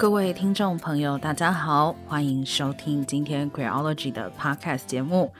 [0.00, 5.30] 各位听众朋友，大家好，欢迎收听今天 Queerology 的 Podcast 节目。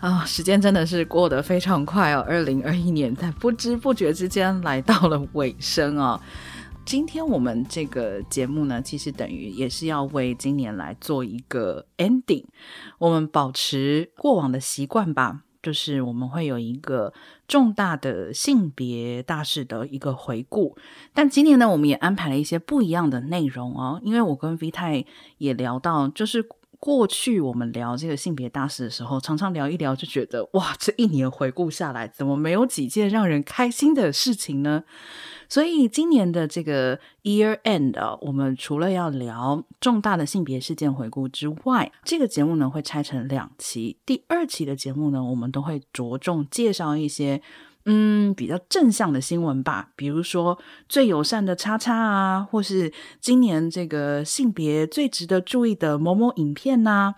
[0.00, 6.18] 啊、时间真的是过得非常快哦，二零二一年在不知不觉之间来到了尾声哦。
[6.86, 12.46] 今天我们这个节目呢，其实等于也是要为今年来做一个 ending。
[12.96, 15.42] 我们保持过往的习惯吧。
[15.66, 17.12] 就是我们会有一个
[17.48, 20.76] 重大的性别大事的一个回顾，
[21.12, 24.00] 但今年呢，我们也安排了一些不一样的内容哦。
[24.04, 25.04] 因为我跟 V 太
[25.38, 26.40] 也聊到，就是
[26.78, 34.84] 过去我们聊这个性别大事的时候，常常聊一聊就觉得，哇，这一年回顾下来，怎么没有几件让人开心的事情呢？
[35.48, 43.96] 所以今年的这个 Year End 啊，我们除了要聊重大的性别事件回顾之外，这个节目呢会拆成两期。
[44.04, 47.40] 第二期的节目呢，我们都会着重介绍一些
[47.86, 50.58] 嗯比较正向的新闻吧，比如说
[50.88, 57.14] 最友善的叉叉啊，或是今年这个性别最值得注意的某某影片呐、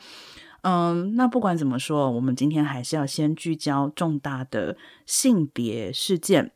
[0.63, 4.77] 嗯，那不管怎么说，我们今天还是要先聚焦重大的
[5.07, 6.53] 性别事件。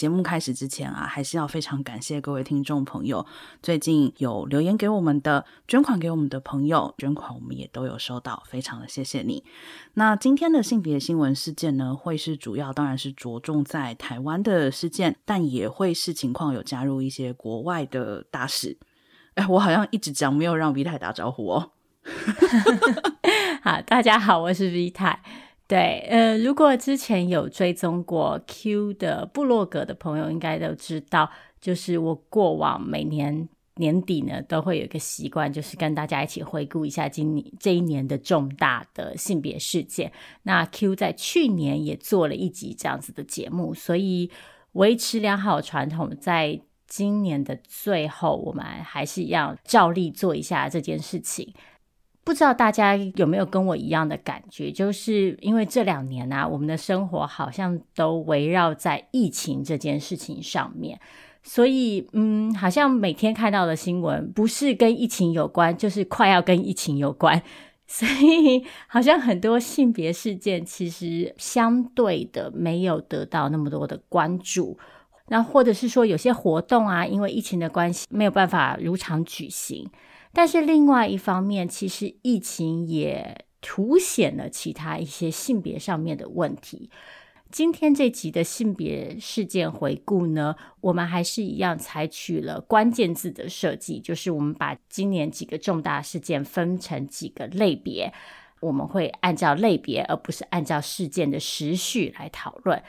[0.00, 3.26] 节目开始之前啊，还是要非常感谢各位听众朋友，
[3.62, 9.44] 最近有留言给我们的、捐款给我们的朋友，捐款我们也都有收到，非常的谢谢你。
[9.92, 18.78] 那今天的性别新闻事件呢，会是主要当然是着重在台湾的事件，但也会视情况有加入一些国外的大事。
[19.34, 21.72] 哎，我好像一直讲没有让 V 太打招呼哦。
[23.60, 25.22] 好，大家好，我是 V 太。
[25.70, 40.10] 对，呃，如果之前有追踪过 Q 的部落格的朋友，应该都知道，就是我过往每年年底呢，都会有一个习惯，就是跟大家一起回顾一下今年这一年的重大的性别事件。
[40.42, 44.28] 那 Q 在去年也做了一集这样子的节目，所以
[44.72, 51.54] 维持良好传统，在今年的最后，我们还是要照例做一下这件事情。
[52.22, 61.00] 不知道大家有没有跟我一样的感觉，就是因为这两年啊，我们的生活好像都围绕在疫情这件事情上面，
[61.42, 67.42] 所以嗯，好像每天看到的新闻不是跟疫情有关，就是快要跟疫情有关，
[67.88, 74.78] 所以好像很多性别事件其实相对的没有得到那么多的关注，
[75.28, 79.90] 那或者是说有些活动啊，因为疫情的关系没有办法如常举行。
[80.32, 86.88] 但是另外一方面，其实疫情也凸显了其他一些性别上面的问题。
[87.50, 98.12] 今天这集的性别事件回顾呢，我们还是一样采取了关键字的设计，就是我们把今年几个重大事件分成几个类别，
[98.60, 102.80] 我们会按照类别，而不是按照事件的时序来讨论。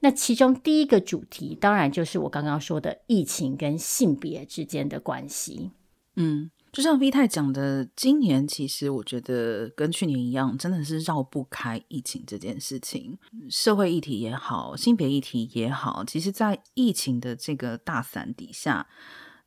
[0.00, 5.70] 那其中第一个主题，当然就是我刚刚说的疫情跟性别之间的关系。
[6.16, 6.50] 嗯。
[6.74, 13.16] 就像 V 太讲的，今年其实我觉得跟去年一样，真的是绕不开疫情这件事情。
[13.48, 18.88] 社会议题也好，性别议题也好，其实，在疫情的这个大伞底下，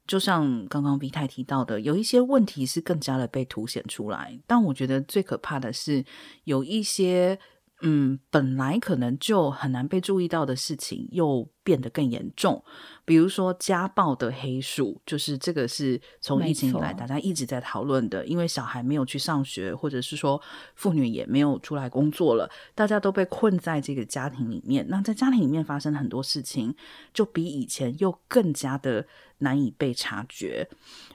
[0.08, 4.40] 就像刚刚 V 太提到的，有一些问题是更加的被凸显出来。
[4.48, 6.06] 但我觉得最可怕的是，
[6.46, 7.38] 有一些。
[7.82, 12.64] 嗯，本来可能就很难被注意到的事情，又变得更严重。
[13.06, 18.26] 比如说家暴的黑数，就是这个是从疫情以来大家一直在讨论的。
[18.26, 20.42] 因为小孩没有去上学，或者是说
[20.74, 24.84] 妇女也没有出来工作了，大家都被困在这个家庭里面。
[24.90, 26.74] 那在家庭里面发生很多事情，
[27.14, 29.06] 就比以前又更加的
[29.38, 30.68] 难以被察觉。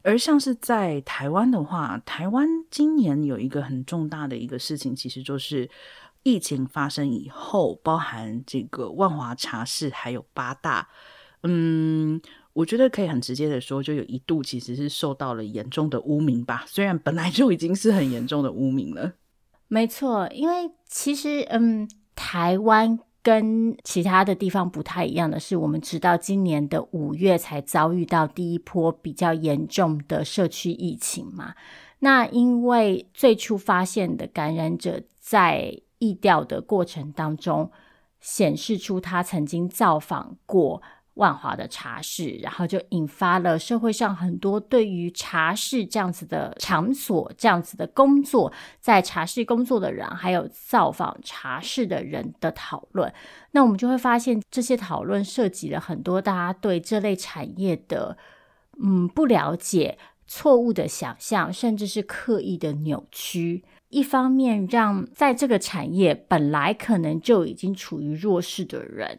[0.03, 5.69] 而像是在台湾的话，台湾今年有一个很重大的一个事情，其实就是。
[6.22, 10.88] 疫情发生以后，包含这个万华茶室还有八大，
[11.43, 12.21] 嗯，
[12.53, 16.65] 我觉得可以很直接的说，就有一度其实是受到了严重的污名吧。
[16.66, 19.12] 虽然本来就已经是很严重的污名了。
[19.69, 31.55] 没错，因为其实嗯，台湾跟其他的地方不太一样的是，我们直到今年的五月才遭遇到第一波比较严重的社区疫情嘛。
[32.00, 37.70] 那因为最初发现的感染者在意调的过程当中，
[38.20, 40.82] 显示出他曾经造访过
[41.14, 48.50] 万华的茶室，然后就引发了社会上很多对于茶室这样子的场所、这样子的工作，
[48.81, 53.12] 在茶室工作的人，还有造访茶室的人的讨论。
[53.52, 58.16] 那我们就会发现，这些讨论涉及了很多大家对这类产业的
[58.82, 63.64] 嗯不了解、错误的想象，甚至是刻意的扭曲。
[63.93, 69.19] 一方面让在这个产业本来可能就已经处于弱势的人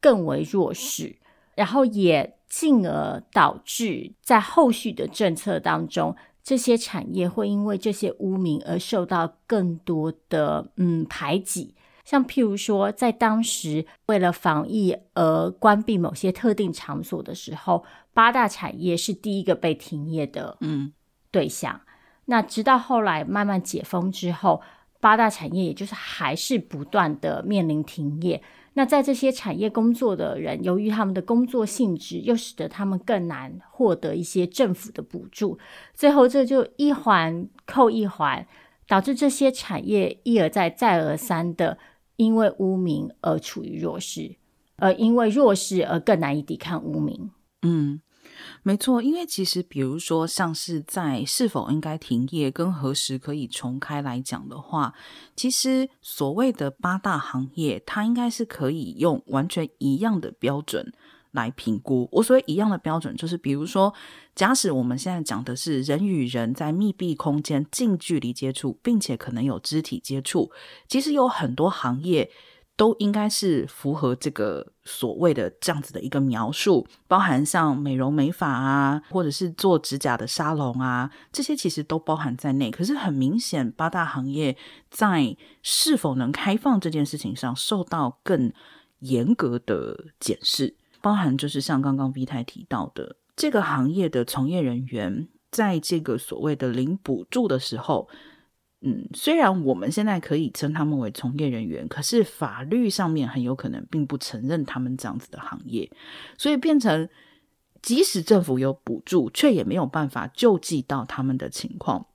[0.00, 1.16] 更为弱势，
[1.56, 6.14] 然后也进而导致在后续的政策当中，
[6.44, 11.74] 这些产业会因为这些污名而受到更多的嗯排挤。
[12.04, 17.82] 像譬如说，在当时为了防疫而关闭某些特定场所的时候，
[18.12, 20.92] 八大产业是第一个被停业的嗯
[21.30, 21.80] 对象。
[21.86, 21.91] 嗯、
[22.32, 24.62] 那直到后来慢慢解封之后，
[25.00, 28.42] 八大产业也就是还是不断的面临停业。
[28.72, 35.58] 那在这些产业工作的人，由于他们的工作性质，又使得他们更难获得一些政府的补助，
[35.92, 38.46] 最后这就一环扣一环，
[38.88, 41.76] 导致这些产业一而再、再而三的
[42.16, 44.36] 因为污名而处于弱势，
[44.76, 47.30] 而因为弱势而更难以抵抗污名。
[47.60, 48.00] 嗯。
[48.62, 54.94] 没错，因为其实比如说，像是在是否应该停业跟何时可以重开来讲的话，
[55.34, 60.92] 其实所谓的八大行业，它应该是可以用完全一样的标准
[61.30, 62.08] 来评估。
[62.12, 63.92] 我所谓一样的标准，就是比如说，
[64.34, 70.50] 假使我们现在讲的是人与人在密闭空间近距离接触，并且可能有肢体接触，
[70.88, 72.30] 其实有很多行业。
[72.76, 82.70] 都应该是符合这个所谓的这样子的一个描述，包含像美容美发啊，或者是做指甲的沙龙啊，这些其实都包含在内。
[82.70, 84.56] 可是很明显，八大行业
[84.90, 88.52] 在是否能开放这件事情上受到更
[89.00, 98.08] 严格的检视，包含就是像刚刚 V 太提到的，这个行业的从业人员在这个所谓的零补助的时候。
[98.84, 105.88] 嗯，虽然我们现在可以称他们为从业人员，可是法律上面很有可能并不承认他们这样子的行业，
[106.36, 107.08] 所以变成
[107.80, 112.06] 即使政府有补助，却也没有办法救济到他们的情况。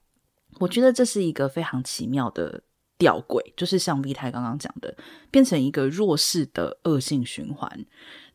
[0.59, 2.61] 我觉得这是一个非常奇妙的
[2.97, 4.95] 吊诡，就是像 V 太刚刚讲的，
[5.29, 7.85] 变成一个弱势的恶性循环。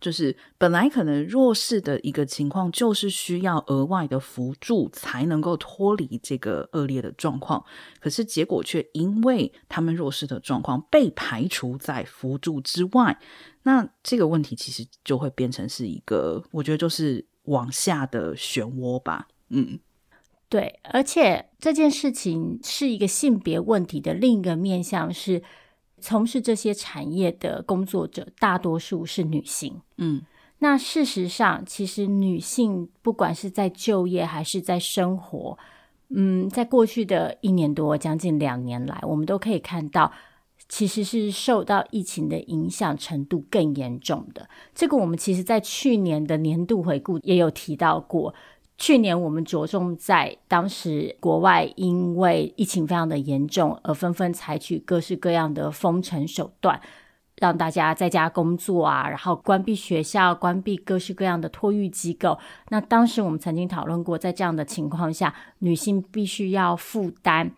[0.00, 7.64] 就是本来可能弱势的一个情况，就是需要额外的扶助才能够脱离这个恶劣的状况，
[8.00, 13.16] 可是结果却因为他们弱势的状况被排除在扶助之外，
[13.62, 19.28] 那这个问题其实就会变成是一个，我觉得就是往下的漩涡吧。
[19.50, 19.78] 嗯，
[20.52, 25.42] 对，而且这件事情是一个性别问题的另一个面向是。
[26.04, 29.80] 从事这些产业的工作者，大多数是女性。
[29.98, 30.20] 嗯，
[30.58, 35.56] 那事实上，其实女性不管是在就业还是在生活，
[36.08, 40.10] 嗯，在过去的一年多，将近两年来，我们都可以看到，
[40.68, 44.48] 其实是受到疫情的影响程度更严重的。
[44.74, 48.34] 这个我们其实在去年的年度回顾也有提到过。
[48.82, 56.80] 去年我们着重在当时国外因为疫情非常的严重，而纷纷采取各式各样的封城手段，
[57.36, 62.36] 让大家在家工作啊，然后关闭学校、关闭各式各样的托育机构。
[62.70, 67.52] 那当时我们曾经讨论过，在这样的情况下，女性必须要负担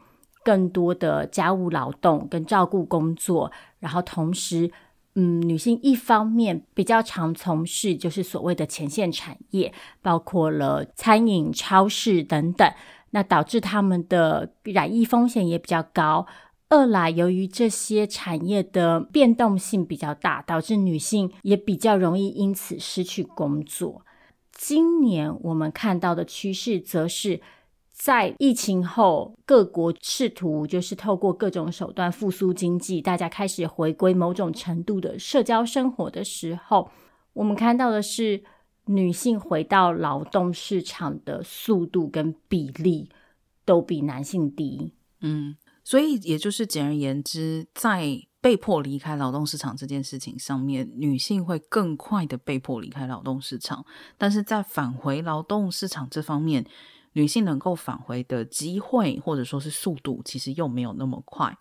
[0.45, 4.71] 更多的家务劳动跟照顾工作，然后同时。
[5.17, 9.73] 嗯，女性一方面比较常从事就是所谓的前线产业，
[10.03, 12.69] 包括了餐饮、超市等等，
[13.11, 16.27] 那导致他们的染疫风险也比较高。
[16.69, 24.05] 二来，由于这些产业的变动性比较大，导致女性也比较容易因此失去工作。
[24.51, 27.41] 今年我们看到的趋势，则是。
[27.97, 36.91] 在疫情后，各国试图就是透过各种手段复苏经济，大家开始回归某种程度的社交生活的时候，
[37.33, 38.43] 我们看到的是
[38.87, 43.09] 女性回到劳动市场的速度跟比例
[43.65, 44.93] 都比男性低。
[45.21, 53.87] 嗯，所以也就是简而言之，在被迫离开劳动市场这件事情上面，女性会更快的被迫离开劳动市场，
[54.19, 56.67] 但是在返回劳动市场这方面。
[57.15, 61.57] 女性能够返回的机会，或者说是速度，其实又没有那么快。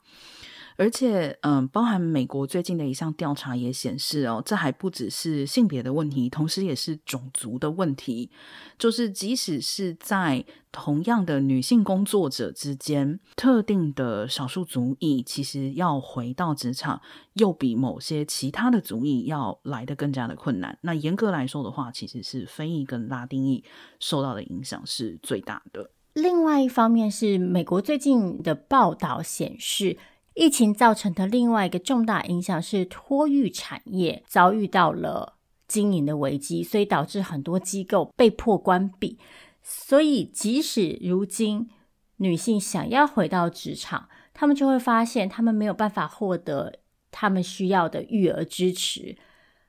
[0.75, 8.31] 而且，嗯，包含美国最近的一项调查也显示哦，这还不只是性别的问题，同时也是种族的问题。
[8.79, 16.99] 就是即使是在同样的女性工作者之间，特定的少数族裔其实要回到职场，
[17.33, 20.77] 又比某些其他的族裔要来得更加的困难。
[20.81, 23.63] 那严格来说的话，其实是非裔跟拉丁裔
[23.99, 25.91] 受到的影响是最大的。
[26.13, 29.97] 另外一方面是美国最近的报道显示。
[30.35, 35.37] 疫情造成的另外一个重大影响是托育产业遭遇到了
[35.67, 39.19] 经营的危机，所以导致很多机构被迫关闭。
[39.61, 41.69] 所以，即使如今
[42.17, 46.79] 女性想要回到职场，她们就会发现她们没有办法获得
[47.11, 49.17] 她们需要的育儿支持。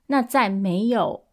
[0.07, 1.25] 那在没有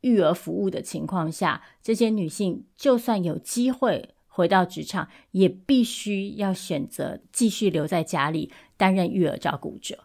[0.00, 10.00] 育儿服务的情况下，这些女性就算有机会回到职场，也必须要选择继续留在家里担任育儿照顾者。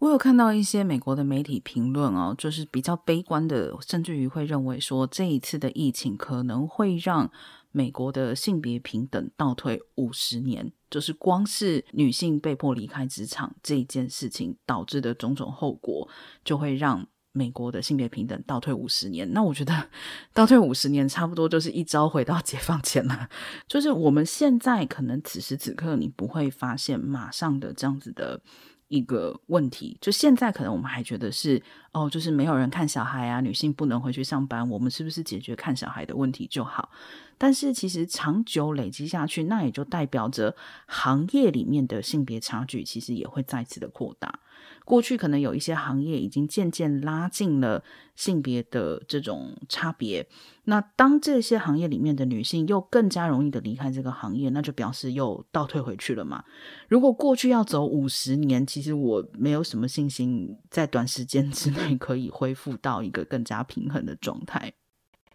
[0.00, 7.30] 我有看到一些美国的媒体评论哦，就是比较悲观的，甚至于会认为说，这一次的疫情可能会让
[7.70, 10.72] 美国的性别平等倒退五十年。
[10.90, 16.08] 就是光是女性被迫离开职场这一件事情导致的种种后果，
[16.44, 19.32] 就会让美国的性别平等倒退五十年。
[19.32, 19.88] 那我觉得
[20.32, 23.28] 倒退五十年，差不多就是一朝回到解放前了。
[23.66, 28.40] 就是我们现在可能此时此刻，你不会发现马上的这样子的。
[28.88, 31.62] 一个问题，就现在可能我们还觉得是
[31.92, 36.90] 哦，就是没有人看小孩啊，女性不能回去上班，我们是不是解决看小孩的问题就好？
[37.38, 40.54] 但是其实长久累积下去，那也就代表着
[40.86, 44.40] 行业里面的性别差距其实也会再次的扩大。
[44.84, 47.84] 过去可能有一些行业已经渐渐拉近了
[48.16, 50.26] 性别的这种差别，
[50.64, 56.44] 那当这些行业里面的女性又更加容易的离开这个行业，那就表示又倒退回去了嘛。
[56.88, 64.72] 如果过去要走五十年，其实我没有什么信心在短时间之内可以恢复到一个更加平衡的状态。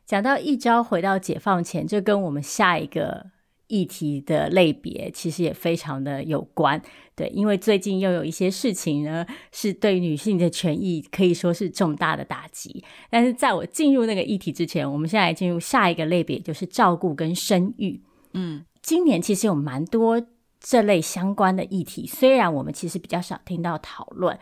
[0.06, 3.37] 讲到一朝回到解放前，就跟我们下一个。
[3.68, 6.82] 议题的类别其实也非常的有关，
[7.16, 12.84] 对，因为最近又有一些事情呢，是对女性的权益可以说是重大的打击。
[13.10, 18.02] 但是在我进入那个议题之前，我们现在进入下一个类别，就是照顾跟生育。
[18.34, 20.22] 嗯，今年其实有蛮多
[20.60, 24.38] 这类相关的议题，虽然我们其实比较少听到讨论。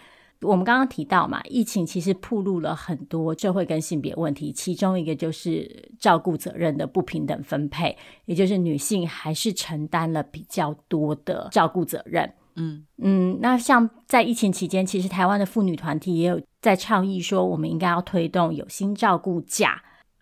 [0.46, 12.32] 我们刚刚提到嘛，疫情其实暴露了很多社会跟性别问题，其中一个就是照顾责任的不平等分配，也就是女性还是承担了比较多的照顾责任。
[12.56, 19.82] 嗯嗯，那像在疫情期间，其实台湾的妇女团体也有在倡议说，我们应该要推动有薪照顾假。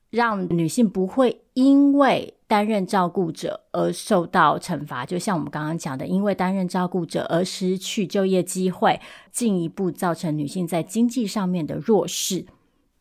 [0.09, 12.45] 让女性不会因为担任照顾者而受到惩罚，就像我们刚刚讲的，因为担任照顾者而失去就业机会，进一步造成女性在经济上面的弱势。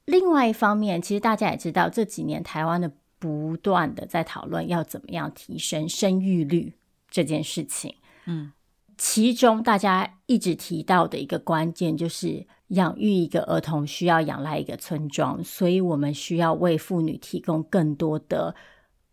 [0.06, 6.73] 另外一方面，其实大家也知道，这几年台湾的不断的在讨论要怎么样提升生育率
[7.11, 7.97] 这件事情。
[8.25, 8.52] 嗯。
[8.97, 18.54] 其中大家一直提到的一个关键就是，养育一个儿童需要仰赖一个村庄，所以我们需要为妇女提供更多的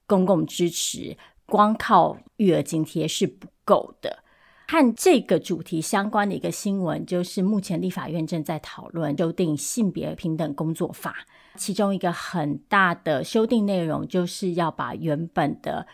[0.10, 4.24] 公共支持，光靠育儿津贴是不够的。
[4.68, 11.16] 和这个主题相关的一个新闻，就是目前立法院正在讨论修订性别平等工作法，
[11.56, 15.88] 其中一个很大的修订内容，就是要把原本的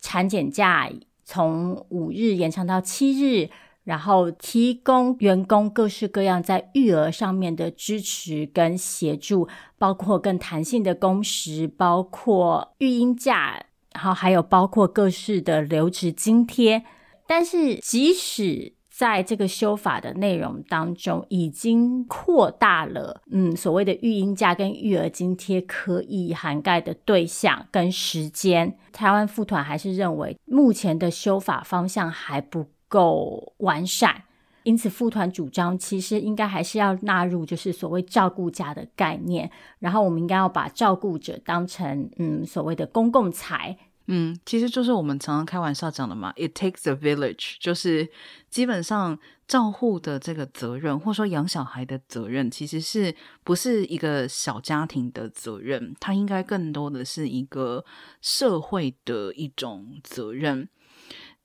[0.00, 0.90] 产检假。
[1.24, 3.50] 从五日延长到七日，
[3.88, 13.64] 然后提供员工各式各样在育儿上面的支持跟协助，包括更弹性的工时，包括育婴假，
[13.94, 16.84] 然后还有包括各式的留职津贴。
[17.26, 28.76] 但是即使在这个修法的内容当中，已经扩大了，嗯，所谓的育婴假跟育儿津贴可以涵盖的对象跟时间。
[28.92, 34.24] 台湾妇团还是认为目前的修法方向还不够完善，
[34.62, 43.78] 因此副团主张，其实应该还是要纳入就是所谓照顾家的概念，然后我们应该要把照顾者当成嗯所谓的公共财。
[44.10, 48.08] 嗯，其实就是我们常常开玩笑讲的嘛，It takes a village，就是
[48.48, 53.14] 基本上照护的这个责任，或者说养小孩的责任，其实是
[53.44, 55.94] 不是一个小家庭的责任？
[56.00, 57.84] 它应该更多的是一个
[58.22, 60.70] 社会的一种责任。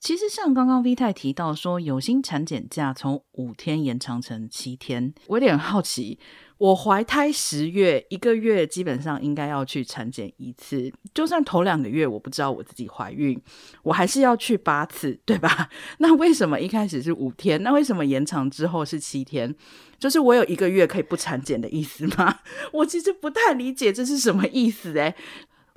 [0.03, 6.19] 其实像刚刚 V 太提到说，有薪产检假从五天延长成七天，我有点好奇。
[6.57, 10.91] 我怀胎十月，一个月基本上应该要去产检一次。
[11.13, 13.41] 就算头两个月我不知道我自己怀孕，
[13.81, 15.69] 我还是要去八次，对吧？
[15.99, 17.63] 那为什么一开始是五天？
[17.63, 19.55] 那为什么延长之后是七天？
[19.97, 22.39] 就是我有一个月可以不产检的意思吗？
[22.73, 25.15] 我其实不太理解这是什么意思诶。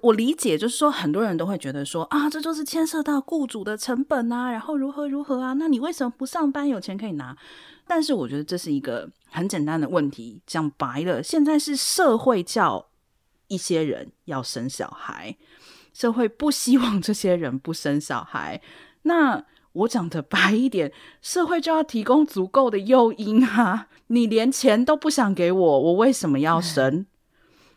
[0.03, 6.69] 我理解就是说，很多人都会觉得说啊，这就是牵涉到雇主的成本啊，然后如何如何啊，那你为什么不上班？
[6.69, 7.37] 有钱可以拿。
[7.87, 12.89] 但是我觉得这是一个很简单的问题，讲白了，现在是社会叫
[13.49, 15.37] 一些人要生小孩，
[15.93, 18.61] 社会不希望这些人不生小孩。
[19.03, 23.89] 那我讲的白一点，社会就要提供足够的诱因啊！
[24.09, 27.07] 你连钱都不想给我，我为什么要生？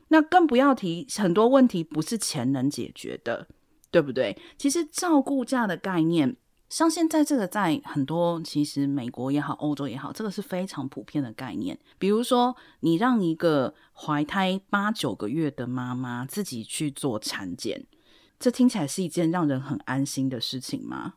[0.10, 3.48] 那更不要提很多问题不是钱能解决的，
[3.90, 4.38] 对不对？
[4.58, 6.36] 其实照顾假的概念。
[6.68, 11.76] 像现在这个，在很多其实美国也好，欧洲也好，这个是非常普遍的概念。
[11.98, 17.88] 比如说，你让一个怀胎八九个月的妈妈自己去做产检，
[18.40, 21.16] 这听起来是一件让人很安心的事情吗？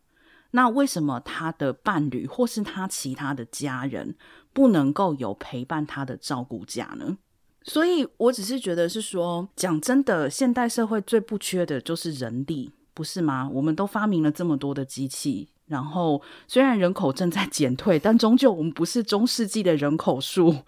[0.53, 4.17] 那为什么他的伴侣或是他其他的家人
[4.55, 7.19] 不能够有陪伴他的照顾假呢？
[7.65, 12.73] 所以我只是觉得是说，讲真的，现代社会最不缺的就是人力。
[12.95, 13.49] 不是吗？
[13.51, 20.59] 我们都发明了这么多的机器，然后虽然人口正在减退，但终究我们不是中世纪的人口数，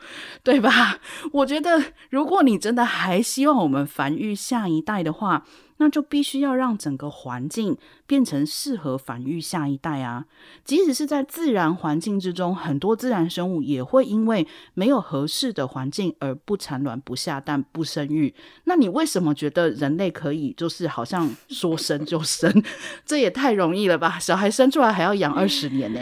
[0.43, 0.99] 对吧？
[1.33, 5.47] 我觉得，如果你真的还希望我们繁育下一代的话，
[5.78, 7.76] 那就必须要让整个环境
[8.07, 10.26] 变成适合繁育下一代啊！
[10.64, 18.35] 即使是在自然环境之中，很多自然生物也会因为没有合适的环境而不产卵、不下蛋、不生育。
[18.64, 22.62] 那你为什么觉得人类可以就是好像说生就生？
[23.04, 24.19] 这也太容易了吧？
[24.19, 26.00] 小孩生出来还要养二十年呢、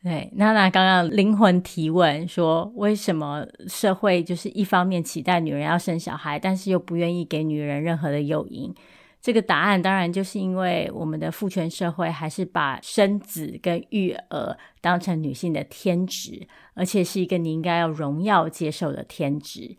[0.00, 8.72] 对，娜娜刚刚灵魂提问说，为什么社会就是一方面期待女人要生小孩，但是又不愿意给女人任何的诱因？
[9.20, 19.76] 这个答案当然就是因为我们的父权社会还是把生子跟育儿当成女性的天职，而且是一个你应该要荣耀接受的天职。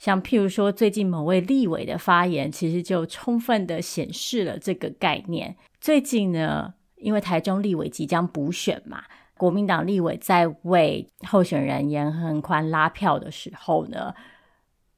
[0.00, 5.54] 像譬如说，最近某位立委的发言，其实就充分的显示了这个概念。
[5.80, 9.04] 最近呢，因为台中立委即将补选嘛。
[9.40, 14.14] 国民党立委在为候选人严恒宽拉票的时候呢，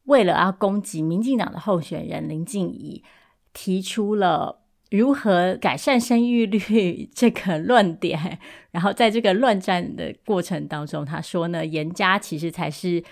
[0.06, 3.04] 为了要攻击民进党的候选人林静仪，
[3.52, 8.40] 提出了如何改善生育率这个论点。
[8.72, 13.04] 然后在这个论战的过程当中，他说呢，严家其实才是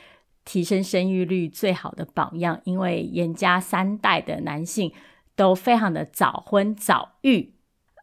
[0.45, 4.93] 提升生育率最好的榜样，因为严家三代的男性
[5.37, 7.55] 都非常的早婚早育。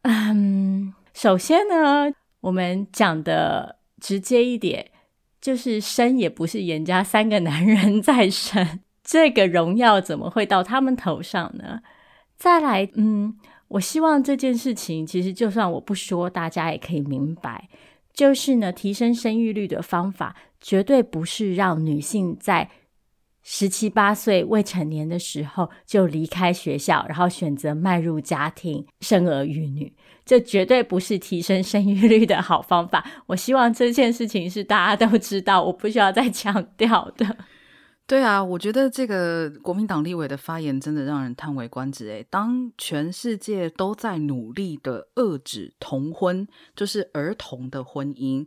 [0.03, 2.13] 嗯，首先呢。
[2.41, 4.91] 我们讲的直接一点，
[5.41, 11.81] 就是生也不是颜家三个男人在生，这个荣耀怎么会到他们头上呢？
[12.37, 13.37] 再来，嗯，
[13.69, 17.67] 我希望这件事情其实就算我不说，大家也可以明白，
[18.13, 22.69] 就是呢，提升生育率的方法绝对不是让女性在
[23.41, 29.95] 十七八岁未成年的时候就离开学校，然后选择迈入家庭，生儿育女。
[30.27, 33.03] 这绝对不是提升生育率的好方法。
[33.25, 37.37] 我希望这件事情是大家都知道，我不需要再强调的。
[38.05, 42.07] 对啊，我觉得这个国民党立委的发言真的让人叹为观止。
[42.07, 48.45] 诶，当全世界都在努力的遏制同婚，就是儿童的婚姻。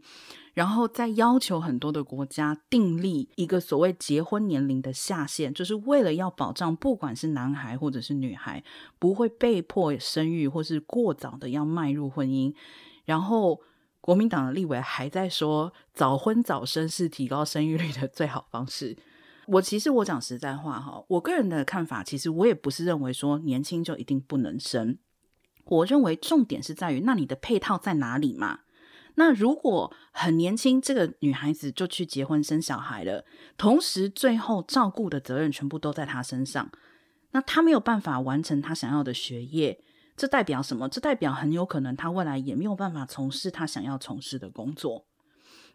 [0.52, 8.62] 然后再要求很多的国家订立一个所谓结婚年龄的下限，就是为了要保障不管是男孩或者是女孩
[8.98, 12.52] 不会被迫生育或是过早的要迈入婚姻。
[13.04, 13.60] 然后
[14.00, 18.96] 国民党的立委还在说早婚早生是提高生育率的最好方式。
[19.46, 24.98] 我其实我讲实在话哈，我个人的看法其实我也不是认为说年轻就一定不能生，
[25.64, 28.60] 我认为重点是在于那你的配套在哪里嘛。
[29.16, 33.24] 那如果很年轻，这个女孩子就去结婚生小孩了，
[33.56, 36.70] 同时最后照顾的责任全部都在她身上，
[37.32, 39.82] 那她没有办法完成她想要的学业，
[40.16, 40.88] 这代表什么？
[40.88, 45.06] 这代表很有可能她未来也没有办法从事她想要从事的工作，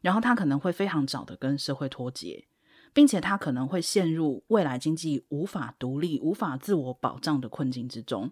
[0.02, 2.48] 然后她可能会非常早的跟社会脱节，
[2.94, 8.32] 并且她可能会陷入未来经济无法独立、无法自我保障的困境之中。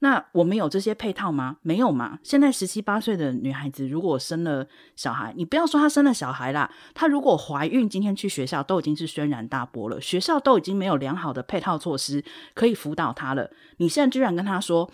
[0.00, 1.56] 那我们有这些配套吗？
[1.62, 2.20] 没有嘛。
[2.22, 10.00] 现在十七八岁的女孩子，如果生了小孩，你不要说她生了小孩啦，她如果怀孕，今天去学校都已经是轩然大波了。
[10.00, 13.50] 学校都已经没有良好的配套措施可以辅导她了。
[13.78, 14.88] 你现在居然跟她说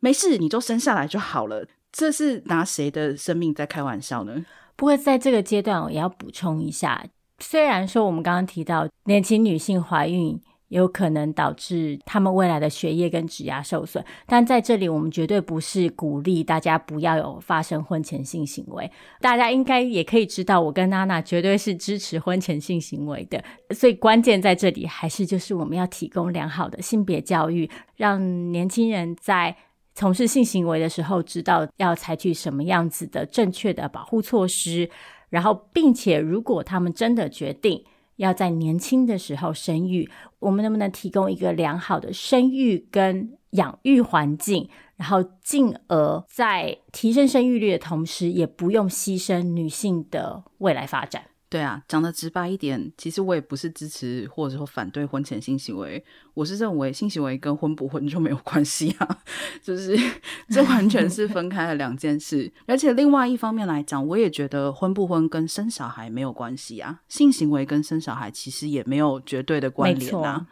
[0.00, 4.44] 没事，你就生下来就好了，这是拿谁的生命在开玩笑呢？
[4.74, 7.06] 不过在这个阶段，我也要补充一下，
[7.38, 10.40] 虽然说我们刚刚提到年轻女性怀孕。
[10.72, 18.90] 有可能导致他们未来的学业跟职涯受损，但在这里我们绝对不是鼓励大家不要有发生婚前性行为。
[19.20, 23.44] 大家应该也可以知道，我跟娜娜绝对是支持婚前性行为的。
[23.70, 29.54] 所以关键在这里，还是就是我们要提供良好的性别教育，让年轻人在
[29.94, 34.88] 从事性行为的时候，知道要采取什么样子的正确的保护措施，
[35.28, 37.84] 然后并且如果他们真的决定。
[38.16, 51.24] 要在年轻的时候生育，我们能不能提供一个良好的生育跟养育环境，然后进而在提升生育率的同时，也不用牺牲女性的未来发展？
[51.52, 59.18] 对啊，讲的直白一点，其实我也不是支持或者说反对婚前性行为，我是认为性行为跟婚不婚就没有关系啊，
[59.62, 59.94] 就是
[60.48, 62.50] 这完全是分开了两件事。
[62.66, 70.46] 而且另外一方面来讲，我也觉得婚不婚跟生小孩没有关系啊，性行为跟生小孩其实也没有绝对的关联啊。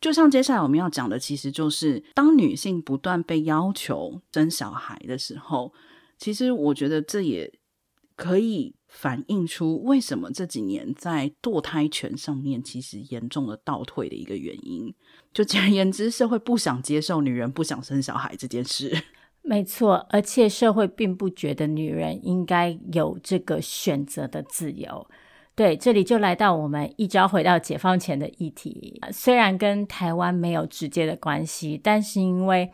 [0.00, 5.74] 就像接下来我们要讲的，其实就是当女性不断被要求生小孩的时候，
[6.16, 7.52] 其实我觉得这也
[8.16, 8.74] 可以。
[8.94, 14.94] 反映出为什么这几年在堕胎权上面其实严重的倒退的一个原因。
[15.32, 18.96] 就简而言之，社会不想接受女人不想生小孩这件事。
[19.42, 25.06] 没错，而且社会并不觉得女人应该有这个选择的自由。
[25.56, 28.98] 对，这里就来到我们一朝回到解放前的议题。
[29.12, 32.70] 虽然跟台湾没有直接的关系，但是因为，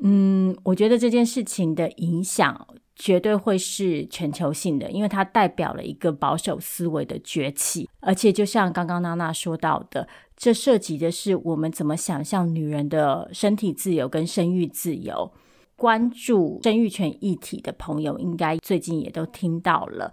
[0.00, 2.66] 嗯，我觉得这件事情的影响。
[2.96, 15.32] 绝对会是全球性的，因为它代表了一个保守思维的崛起，而且就像刚刚娜娜说到的，这涉及的是我们怎么想象女人的身体自由跟生育自由。
[15.76, 20.12] 关注生育权议题的朋友，应该最近也都听到了，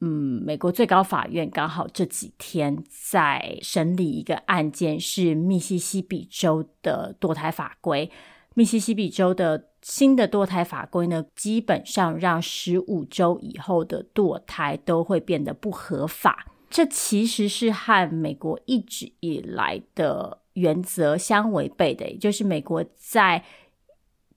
[0.00, 8.10] 嗯，美国最高法院刚好这几天在审理一个案件，是密西西比州的堕胎法规。
[8.54, 16.46] 密西西比州的新的堕胎法规呢，基本上让十五周以后的堕胎都会变得不合法。
[16.70, 23.44] 这其实是和美国一直以来的原则相违背的，也就是美国在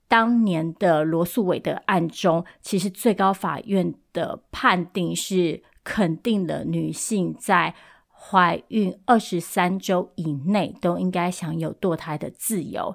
[0.06, 7.74] 当年的罗诉韦德案中，其实最高法院的判定是肯定了女性在
[8.10, 12.94] 怀孕二十三周以内都应该享有堕胎的自由。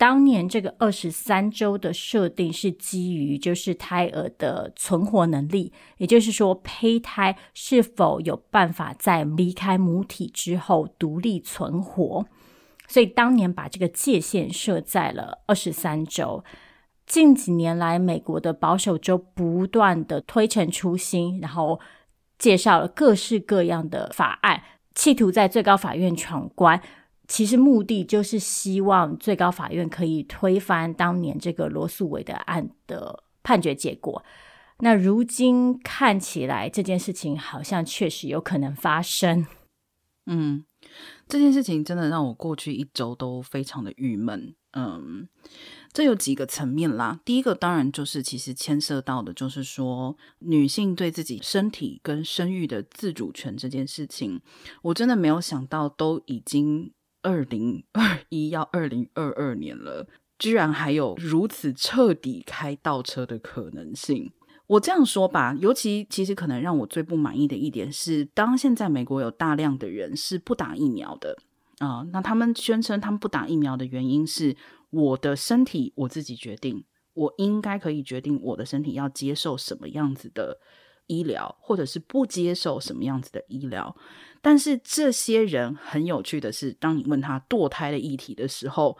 [0.00, 12.24] 当年这个二十三周的设定是基于就是胎儿的存活能力，也就是说胚胎是否有办法在离开母体之后独立存活，
[12.88, 16.42] 所以当年把这个界限设在了二十三周。
[17.04, 21.78] 近几年来，美国的保守州不断的推陈出新，然后
[22.38, 24.62] 介绍了各式各样的法案，
[24.94, 26.80] 企图在最高法院闯关。
[27.30, 34.24] 其实目的就是希望最高法院可以推翻当年这个罗诉韦的案的判决结果。
[34.80, 39.46] 那如今看起来，这件事情好像确实有可能发生。
[40.26, 40.64] 嗯，
[41.28, 44.52] 这件事情真的让我过去一周都非常的郁闷。
[44.72, 45.28] 嗯，
[45.92, 47.20] 这有几个层面啦。
[47.24, 54.40] 第一个当然就是其实牵涉到的，就是说女性对自己身体跟生育的自主权这件事情，
[54.82, 56.92] 我真的没有想到都已经。
[57.22, 60.06] 二零二一要二零二二年了，
[60.38, 64.32] 居然还有如此彻底开倒车的可能性。
[64.66, 71.36] 我这样说吧，尤其其实可能让我最不满意的一点是，当现在美国有大量的人是不打疫苗的
[71.80, 74.54] 啊、那他们宣称他们不打疫苗的原因是
[74.90, 80.60] 我的身体我自己决定，我应该可以决定我的身体要接受什么样子的
[81.10, 83.96] 医疗，或者是不接受什么样子的医疗。
[84.40, 88.96] 但是这些人很有趣的是，当你问他堕胎的议题的时候，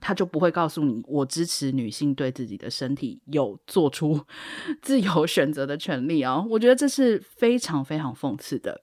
[0.00, 4.20] 他就不会告诉你，我支持女性对自己的身体有做出
[4.82, 6.44] 自由选择的权利啊！
[6.50, 8.82] 我觉得这是非常非常讽刺的。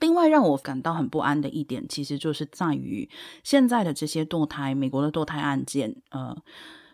[0.00, 3.08] 另外，让我感到很不安的一点，其实就是在于
[3.42, 6.36] 现在的这些堕胎，美国的堕胎案件，呃，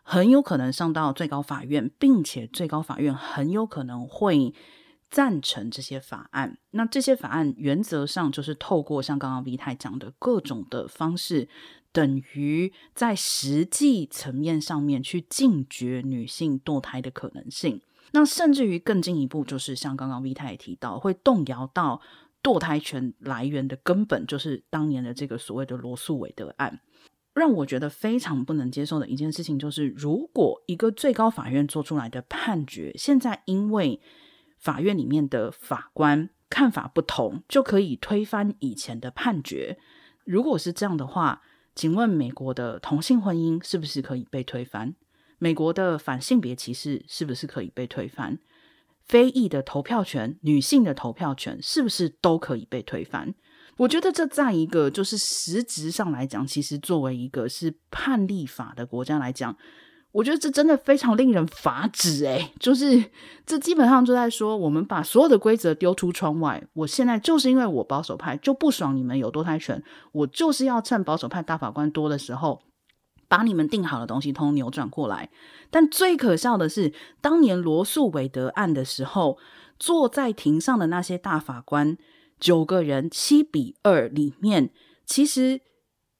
[0.02, 4.54] 很有可能上到最高法院，并且最高法院很有可能会。
[5.10, 11.48] 赞成这些法案，那这些法案原则上就是透过像刚刚 V 太讲的各种的方式，
[11.92, 17.80] 等于在实际层面上面去禁绝女性堕胎的可能性。
[18.12, 22.00] 那甚至于更进一步，就是像刚刚 V 太也提到，会动摇到
[22.42, 26.80] 堕胎权来源的根本，就是当年的这个所谓的罗诉韦德案。
[27.32, 34.00] 让我觉得非常不能接受的一件事情，就是如果一个最高法院做出来的判决，现在因为
[34.60, 39.78] 法院里面的法官看法不同，就可以推翻以前的判决。
[40.24, 41.42] 如果是这样的话，
[41.74, 44.94] 请问美国的同性婚姻是不是可以被推翻？
[45.38, 48.38] 美国的反性别歧视是不是可以被推翻？
[49.02, 53.34] 非裔的投票权、女性的投票权是不是都可以被推翻？
[53.78, 59.56] 我觉得这在一个就是实质上来讲，其实作为一个是判例法的国家来讲。
[60.12, 63.04] 我觉得这真的非常令人发指诶，就是
[63.46, 66.62] 这基本上就在说，我们把所有的规则丢出窗外。
[66.72, 72.62] 我现在就是因为我保守派就不爽你们有多胎权，我就是要趁保守派大法官多的时候，
[73.28, 75.30] 把你们定好的东西通通扭转过来。
[75.70, 79.38] 但最可笑的是，当年罗诉韦德案的时候，
[79.78, 81.96] 坐在庭上的那些大法官，
[82.40, 84.70] 九个人七比二里面，
[85.06, 85.60] 其实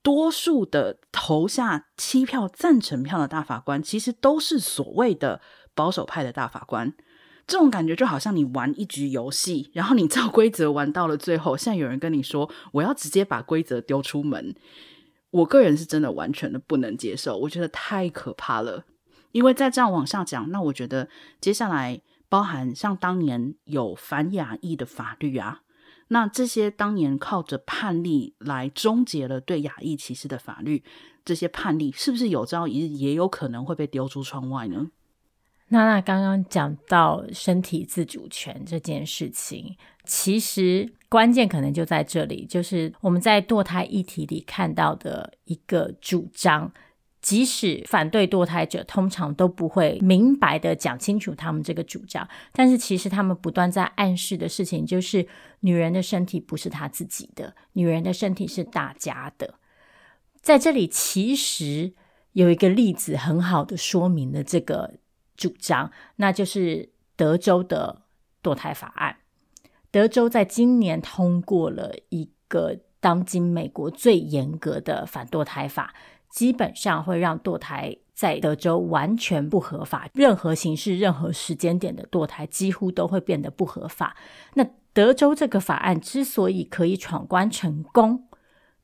[0.02, 5.40] 多数的投下七票赞成票的大法官，其实都是所谓的
[5.74, 6.94] 保守派的大法官。
[7.46, 14.54] 这种感觉就好像你玩一局游戏，然后你照规则玩到了最后，现在有人跟你说我要直接把规则丢出门，
[15.30, 18.84] 我个人是真的完全的不能接受，我觉得太可怕了。
[19.32, 21.08] 因为再这样往下讲，那我觉得
[21.40, 25.62] 接下来包含像当年有反亚裔的法律啊，
[26.12, 30.82] 那这些当年靠着判例来终结了对亚裔歧视的法律，
[31.24, 34.90] 这些判例是不是有朝一日也有可能会被丢出窗外呢？
[35.68, 46.72] 娜娜刚刚讲到身体自主权这件事情，其实关键可能就在这里，就是我们在堕胎议题里看到的一个主张。
[47.22, 55.26] 即使反对堕胎者通常都不会明白的讲清楚他们这个主张，但是其实他们不断在暗示的事情就是：
[55.60, 59.54] 女人的身体不是她自己的，女人的身体是大家的。
[60.40, 61.92] 在这里，其实
[62.32, 64.94] 有一个例子很好的说明了这个
[65.36, 68.00] 主张，那就是德州的
[68.42, 69.18] 堕胎法案。
[69.90, 75.94] 德州在今年通过了一个当今美国最严格的反堕胎法。
[76.30, 84.16] 基本上会让堕胎在德州完全不合法，任何形式、任何时间点的堕胎几乎都会变得不合法。
[84.54, 88.28] 那德州这个法案之所以可以闯关成功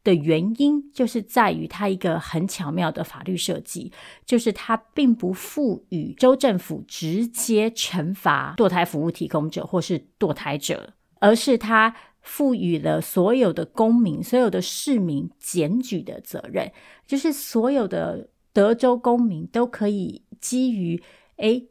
[0.02, 3.92] 的原因，就是在于它一个很巧妙的法律设计，
[4.24, 11.94] 就是它并不赋予州政府直接惩罚堕胎服务提供者或是堕胎者，而是它。
[12.26, 16.72] 赋予了所有的公民、所有的市民检举的责任，
[17.06, 21.00] 就是所有的德州公民都可以基于，
[21.36, 21.68] 诶，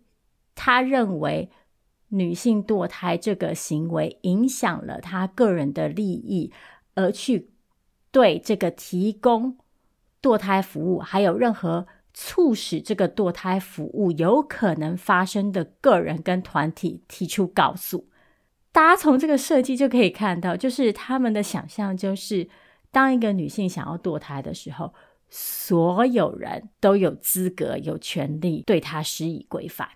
[0.55, 1.49] 他认为
[2.07, 6.53] 女性堕胎这个行为影响了他个人的利益，
[6.93, 7.51] 而去
[8.11, 9.57] 对这个提供
[10.21, 18.07] 堕胎服务，还有任何促使这个堕胎服务有可能发生的个人跟团体提出告诉。
[18.75, 22.49] 大家从这个设计就可以看到，就是他们的想象就是，
[22.91, 24.93] 当一个女性想要堕胎的时候，
[25.29, 29.87] 所有人都有资格、有权利对她施以规范。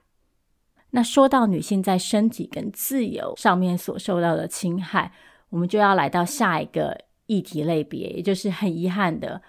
[0.91, 5.11] 那说到女性在身体跟自由上面所受到的侵害，
[5.49, 9.41] 我们就要来到下一个议题类别，也就是很遗憾的，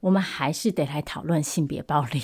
[0.00, 2.22] 我们还是得来讨论性别暴力。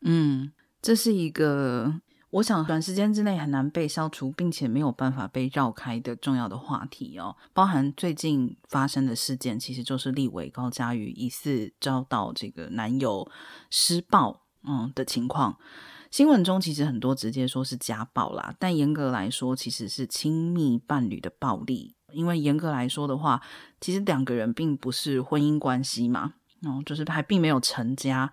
[0.00, 2.00] 嗯，这是一个。
[2.32, 13.30] 我想短时间之内很难被消除，并且没有办法被绕开的重要的话题哦，包含最近发生的事件，其实就是立委高嘉瑜疑似遭到这个男友
[13.68, 15.58] 施暴，嗯的情况。
[16.10, 23.42] 新闻中其实很多直接说是家暴啦，但严格来说其实是亲密伴侣的暴力，因为严格来说的话，
[23.78, 28.32] 其实两个人并不是婚姻关系嘛，嗯，就是还并没有成家。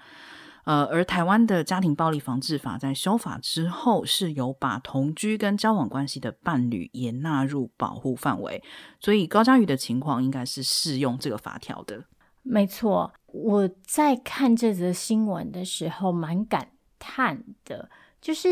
[0.65, 8.63] 呃，而台湾的家庭暴力防治法在修法之后，是有把同居跟交往关系的伴侣也纳入保护范围，
[8.99, 12.05] 所以高嘉瑜的情况应该是适用这个法条的。
[12.41, 17.89] 没错，我在看这则新闻的时候蛮感叹的，
[18.21, 18.47] 就是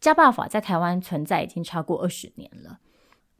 [0.00, 2.78] 家暴法在台湾存在已经超过二十年了。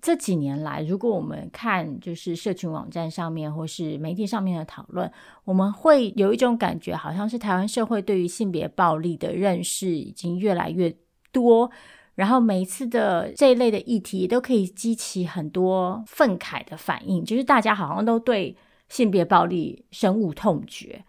[0.03, 5.11] 这几年来，如果我们看就是社群网站上面或是媒体上面的讨论，
[5.45, 10.95] 我们会有一种感觉，好像是台湾社会对于性别暴力的认识已经越来越
[11.33, 11.71] 多，
[12.15, 18.57] 然后每一次的这一类的议题都可以激起很多愤慨的反应，就是大家好像都对
[18.89, 21.05] 性别暴力深恶痛绝。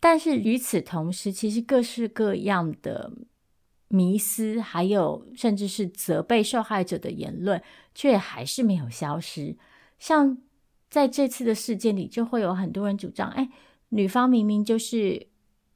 [0.00, 3.12] 但是与此同时，其实各式各样的。
[3.88, 7.62] 迷思，还有甚至是责备受害者的言论，
[7.94, 9.56] 却还是没有消失。
[9.98, 10.38] 像
[10.90, 13.48] 在这次的事件里，就会有很多人主张：哎，
[13.90, 15.28] 女方明明就是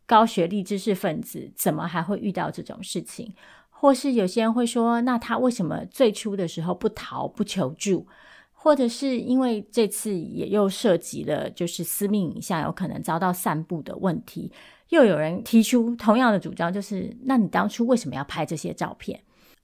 [0.06, 3.34] 高学历知识分子，怎么还会遇到这种事情？
[3.68, 8.06] 或是有些人会说，那她为什么最初的时候不逃不求助？
[8.52, 14.52] 或者是因为这次也又涉及了，就是私密影像有可能遭到散布的问题。
[14.90, 19.20] 又有人提出同样的主张，就是那你当初为什么要拍这些照片？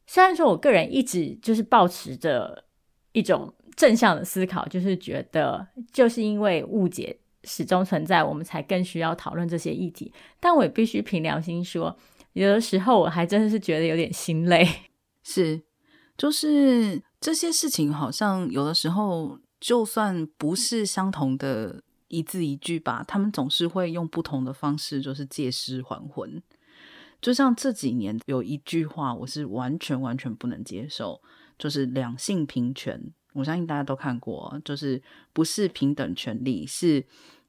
[0.06, 2.64] 虽然说我个人一直就是抱持着
[3.12, 10.12] 一种正向的思考，就是觉得就是因为误解始终存在，我们才更需要讨论这些议题。
[10.38, 11.96] 但我也必须凭良心说，
[12.34, 14.64] 有的时候我还真的是觉得有点心累。
[15.24, 15.60] 是，
[16.16, 21.82] 就是这些事情好像有的时候，就算不是相同的。
[22.16, 26.42] 一字一句吧，他们总是会用不同的方式，就是借尸还魂。
[27.20, 31.20] 就像这几年有一句话，我是完全完全不能接受，
[31.58, 33.12] 就是两性平权。
[33.34, 35.02] 我相信大家都看过，就是
[35.34, 37.04] 不是平等权利，是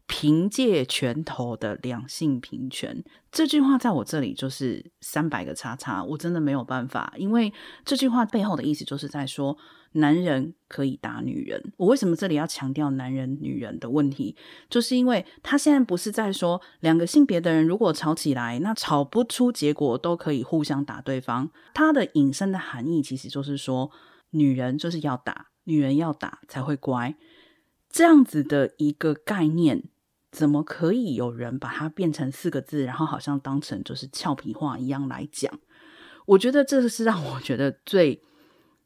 [0.06, 3.02] 凭借拳头的两性平权。
[3.32, 7.54] 这句话在我这里就是三百个叉叉，我真的没有办法，因为
[7.86, 9.58] 这句话背后的意思就是在说，
[9.98, 11.72] 男人可以打女人。
[11.78, 14.36] 我为什么这里要强调男人女人的问题？
[14.70, 21.52] 就是因为他现在不是在说两个性别的人如果吵起来，那吵不出结果都可以互相打对方。
[21.74, 23.92] 他的引申的含义其实就是说，
[24.32, 25.48] 女人就是要打。
[25.70, 27.14] 女人要打才会乖，
[27.90, 29.84] 这样子的一个概念，
[30.32, 35.60] 怎么可以有人把它变成四个字，然后好像当成就是俏皮话一样来讲？
[36.26, 38.24] 我觉得这是让我觉得最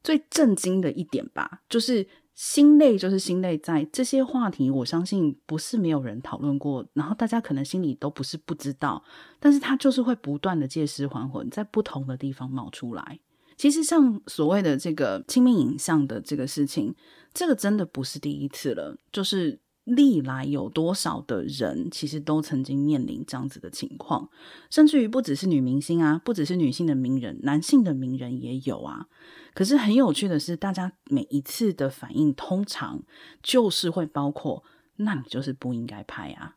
[0.03, 1.61] 最震惊的一点吧。
[1.69, 9.03] 就是心累，就是心累，在这些话题，我相信不是没有人讨论过，然后大家可能心里都不是不知道，
[9.39, 13.19] 但是它就是会不断的借尸还魂，在不同的地方冒出来。
[13.57, 16.95] 其实像所谓的这个亲密影像的这个事情，
[17.31, 18.97] 这个真的不是第一次了。
[19.11, 24.29] 就是历来有多少的人，其实都曾经面临这样子的情况，
[24.69, 29.07] 甚至于不只是女明星啊，不只是女性的名人，男性的名人也有啊。
[29.53, 33.03] 可是很有趣的是，大家每一次的反应，通常
[33.41, 34.63] 就是会包括，
[34.97, 36.55] 那你就是不应该拍啊。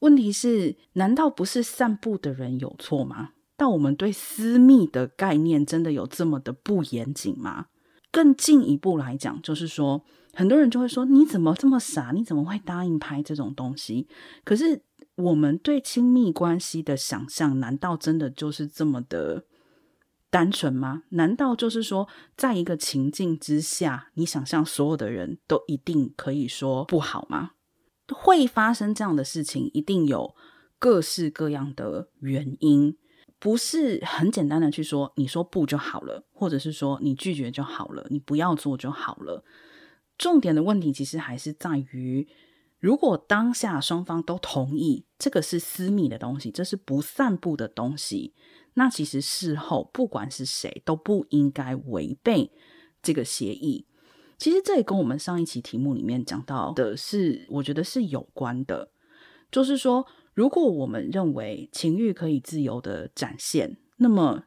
[0.00, 3.30] 问题是，难道不是散步的人有错吗？
[3.56, 7.66] 但我们对私密的概念真的有这么的不严谨吗？
[8.10, 12.12] 更进一步来讲，就是说，很多人就会说：“你怎么这么傻？
[12.14, 14.08] 你怎么会答应拍这种东西？”
[14.44, 14.82] 可是，
[15.16, 19.44] 我们对亲密关系的想象，难道真的就是这么的
[20.30, 21.02] 单纯吗？
[21.10, 27.50] 难道就是说，在一个情境之下，你想象所有的人都一定可以说不好吗？
[28.12, 30.34] 会发生这样的事情，一定有
[30.78, 32.96] 各式各样的原因。
[33.38, 39.44] 不是很简单的去说，你说不就好了，或者是说你拒绝就好了，你不要做就好了。
[40.22, 42.28] 重点的问题其实还是在于，
[42.78, 48.32] 如果当下双方都同意这个是私密的东西，这是不散布的东西，
[48.74, 52.52] 那其实事后不管是谁都不应该违背
[53.02, 53.88] 这个协议。
[54.38, 58.92] 其实这也跟我们上一期题目里面讲到的是，我觉得是有关的，
[59.50, 60.06] 就是说。
[60.34, 64.44] 如果我们认为情欲可以自由的展现，那么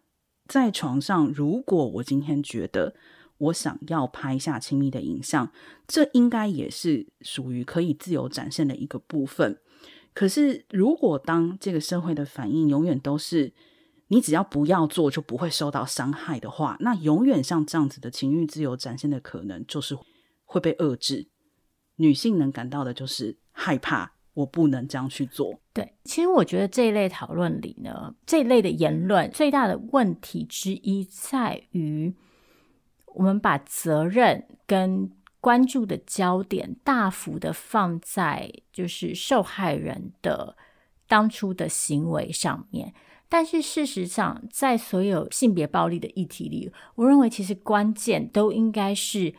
[0.47, 2.95] 在床上，如果我今天觉得
[3.37, 5.51] 我想要拍下亲密的影像，
[5.87, 9.59] 这应该也是属于可以自由展现的一个部分。
[10.13, 13.53] 可是，如果当这个社会的反应永远都是
[14.07, 19.97] 你只要不要做就不会受到伤害的话，那永远像这样子的情欲自由展现的可能就是
[20.45, 21.27] 会被遏制。
[21.97, 24.13] 女性能感到的就是害怕。
[24.35, 25.61] 我不能这样去做。
[25.71, 32.13] 对，其实我觉得这一类讨论里呢，这一类的言论最大的问题之一在于，
[33.15, 40.55] 我们把责任跟关注的焦点大幅的放在就是受害人的
[41.07, 42.93] 当初的行为上面。
[43.27, 49.33] 但是事实上，在所有性别暴力的议题里，我认为其实关键都应该是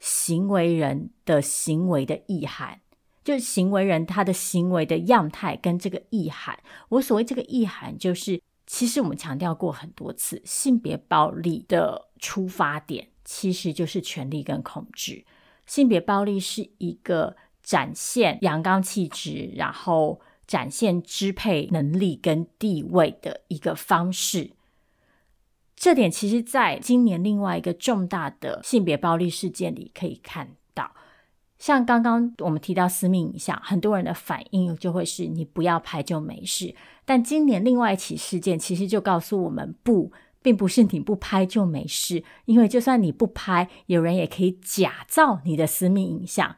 [0.00, 2.80] 行为人的行为的意涵。
[3.22, 6.56] 就是行为人他的行为的样态跟这个意涵，
[6.90, 15.26] 我所谓这个意涵，就是其实我们强调过很多次，性别暴力的出发点其实就是权力跟控制。
[15.66, 24.52] 性别暴力是一个展现阳刚气质，然后展现支配能力跟地位的一个方式。
[25.74, 30.92] 这点其实在今年另外一个重大的性别暴力事件里可以看到。
[31.58, 36.74] 像刚刚我们提到私密影像，很多人的反应就会是你不要拍就没事。
[37.04, 40.12] 但今年另外一起事件，其实就告诉我们，不，
[40.46, 46.54] 并不是你不拍就没事，因为就算你不拍，有人也可以假造你的私密影像。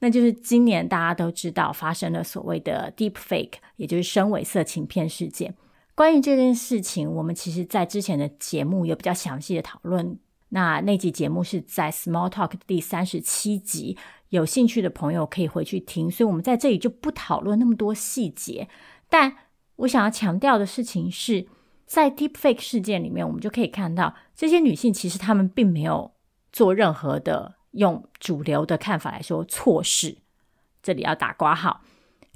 [0.00, 5.54] 那就是今年大家都知道发生了所谓的 Deep Fake，也就是深伪色情片事件。
[5.94, 10.18] 关于这件事情，我们其实在之前的节目有比较详细的讨论。
[10.50, 13.96] 那那集节目是在 Small Talk 第三十七集。
[14.28, 18.68] 有兴趣的朋友可以回去听，所以我们在这里就不讨论那么多细节。
[19.08, 19.34] 但
[19.76, 21.46] 我想要强调的事情是，
[21.92, 26.10] 在 Deepfake 事件里面，我们就可以看到这些女性其实她们并没有
[26.50, 30.16] 做任何的用主流的看法来说错事，
[30.82, 31.82] 这里要打括号，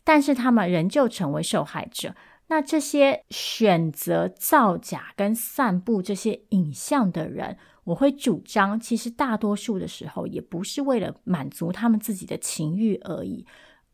[0.05, 2.15] 但是她们仍旧成为受害者。
[2.49, 13.47] 那这些选择造假跟散布这些影像的人，我会主张，其实大多数的时候也不是为了满足他们自己的情欲而已，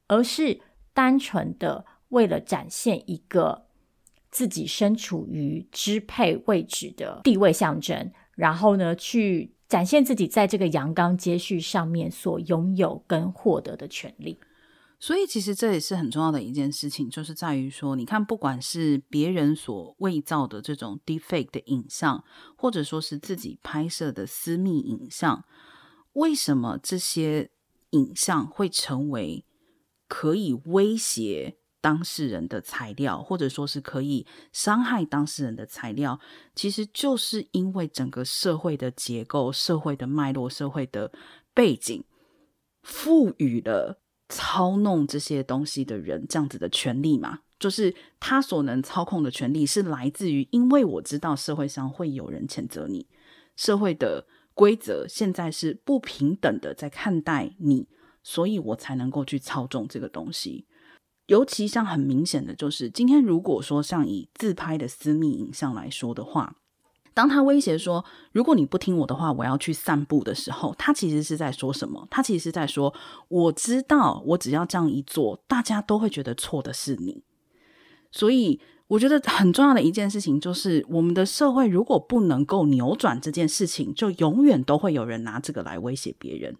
[0.09, 0.61] 而是
[0.93, 3.68] 单纯的为了展现一个
[4.33, 14.39] 自己身处于支配位置的地位象征，然后呢，去展现自己在这个阳刚接续上面所拥有跟获得的权利。
[14.99, 22.22] 所以，其实这也是很重要的一件事情，就是在于说，你看，不管是别人所伪造的这种 defake 的影像，
[22.57, 25.45] 或者说是自己拍摄的私密影像，
[26.12, 27.51] 为什么这些
[27.91, 29.45] 影像会成为
[30.07, 36.18] 可以威胁当事人的材料，或者说是可以伤害当事人的材料？
[36.55, 41.12] 其实就是因为整个社会的结构、社会的脉络、社会的
[41.53, 42.03] 背景
[42.83, 43.99] 赋予了。
[44.28, 53.07] 操弄这些东西的人，这样子的权利嘛，就是他所能操控的权利，是来自于，因为我知道社会上会有人谴责你，
[53.57, 57.87] 社会的规则现在是不平等的在看待你，
[58.22, 60.66] 所以我才能够去操纵这个东西。
[61.33, 66.57] 尤其像很明显的就是，今天如果说像以自拍的私密影像来说的话。
[67.14, 72.07] 当他威胁说：“如果你不听我的话，我要去散步的时候，他其实是在说什么？
[72.11, 72.93] 他其实是在说：
[73.28, 77.22] 我知道，我只要这样一做，大家都会觉得错的是你。
[78.11, 86.59] 所以，我觉得很重要的一件事情就是，我们的社会如果不能够扭转这件事情，就永远都会有人拿这个来威胁别人，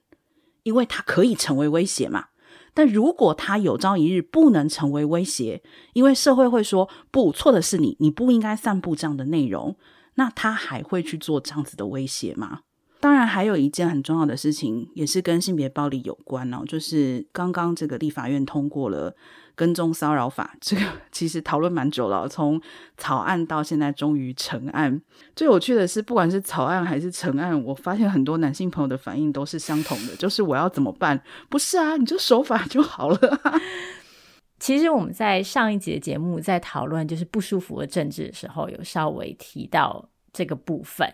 [0.63, 2.29] 因为他可以成为威胁嘛。
[2.75, 5.63] 但如果他有朝一日不能成为威胁，
[5.93, 9.77] 因为社会会说：不，错的是你，你不应该散布这样的内容。”
[10.17, 12.61] 那他还会去做这样子的威胁吗？
[13.01, 19.17] 当然，还有一件很重要的事情，也是跟性别暴力有关哦，就是刚刚这个立法院通过了
[19.55, 20.83] 跟踪骚扰法，这个
[21.13, 22.61] 其实讨论蛮久了，从
[22.97, 25.01] 草案到现在终于成案。
[25.37, 31.23] 最有趣的是，不管是草案还是成案，我发现很多男性朋友的反应都是相同的，就是我要怎么办？
[31.49, 33.19] 不是啊，你就守法就好了。
[34.59, 41.13] 其实我们在上一集的节目在讨论就是不舒服的政治的时候，有稍微提到这个部分。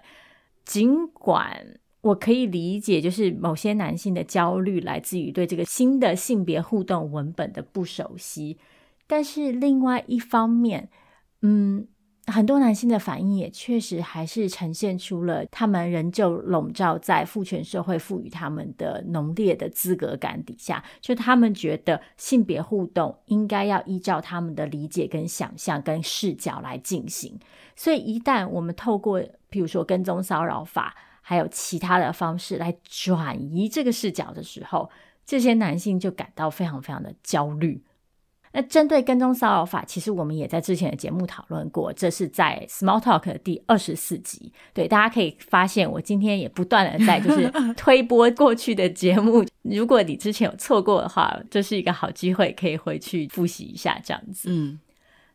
[0.66, 8.58] 尽管我可以理解，就是某些男性的焦虑来自于对这个新的性别互动文本的不熟悉，
[9.06, 10.88] 但是另外一方面，
[11.42, 11.88] 嗯。
[12.30, 27.40] 很多男性的反应也确实还是呈现出了他们仍旧笼罩在父权社会赋予他们的浓烈的资格感底下，就他们觉得性别互动应该要依照他们的理解、跟想象、跟视角来进行。
[27.74, 30.94] 所以，一旦我们透过比如说跟踪骚扰法，
[31.28, 34.88] 还有其他的方式来转移这个视角的时候，
[35.26, 37.84] 这些男性就感到非常非常的焦虑。
[38.52, 44.50] 那针对跟踪骚扰法，其实我们也在之前的节目讨论过，这是在 Small Talk 的第二十四集。
[44.72, 49.44] 对，大家可以发现，我今天也不断的在就是 推播过去的节目。
[49.60, 54.48] 如果你之前有错过的话，这是一个好机会，可以回去复习一下这样子。
[54.50, 54.80] 嗯，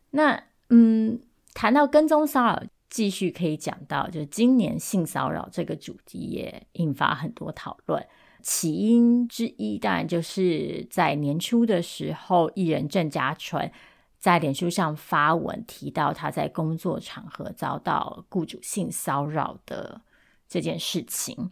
[0.09, 1.19] 那嗯，
[1.53, 2.63] 谈到跟踪骚扰，
[2.93, 8.05] 继续可以讲到，就是今年性骚扰这个主题也引发很多讨论。
[8.43, 13.71] 起因之一，当然就是在年初的时候，艺人郑家纯
[14.19, 19.99] 在脸书上发文提到他在工作场合遭到雇主性骚扰的
[20.47, 21.49] 这件事情。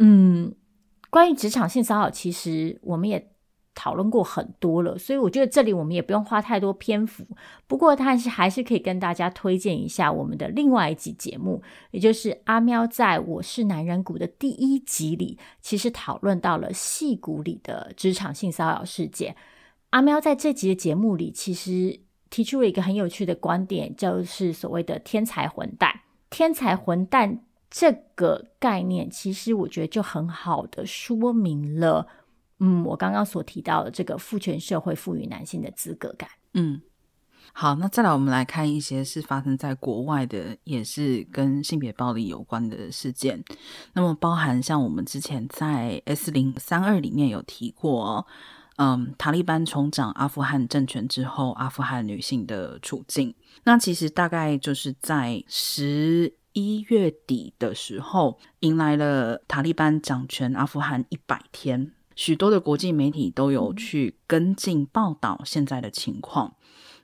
[0.00, 0.52] 嗯，
[1.08, 3.30] 关于职场性骚扰，其实我们也。
[3.78, 7.24] 讨论过很多了，所以我觉得这里我们也不用花太多篇幅。
[7.68, 11.62] 不过，但是还是可以跟大家推荐一下我们的另外一集节目，
[11.92, 19.36] 也就是阿喵在我是男人谷的第一集里，其实讨论到了戏谷里的职场性骚扰事件。
[19.90, 22.00] 阿喵在这集的节目里，其实
[22.30, 26.00] 提出了一个很有趣的观点，就是所谓的“天才混蛋”。
[26.30, 32.08] 天才混蛋这个概念，其实我觉得就很好的说明了。
[32.60, 36.28] 嗯，我刚刚所提到的这个父权社会赋予男性的资格感。
[36.54, 36.80] 嗯，
[37.52, 43.44] 好，那再来我们来看一些是发生在国外的，也是跟性别暴力有关的事件。
[43.92, 48.26] 那么包含像我们之前在 S 零三二里面有提过，
[48.76, 53.34] 嗯，塔利班重掌阿富汗政权之后，阿富汗女性的处境。
[53.64, 61.92] 那其实大概就是在十一月底的时候，迎来了塔利班掌权阿富汗一百天。
[62.18, 66.56] 许多的国际媒体都有去跟进报道现在的情况。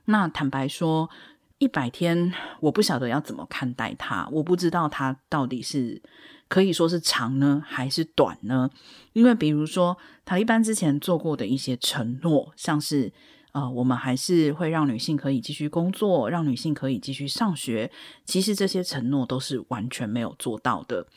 [0.03, 1.09] 那坦白说，
[1.57, 4.27] 一百天，我不晓得要怎么看待它。
[4.29, 6.01] 我不知道它到底是
[6.49, 8.69] 可以说是长呢，还是短呢？
[9.13, 13.13] 因为比如说，塔利班之前做过的一些承诺，像是
[13.53, 17.89] 呃，我们还是会让女性可以继续工作，让女性可以继续上学。
[18.25, 21.07] 其实这些承诺都是完全没有做到的。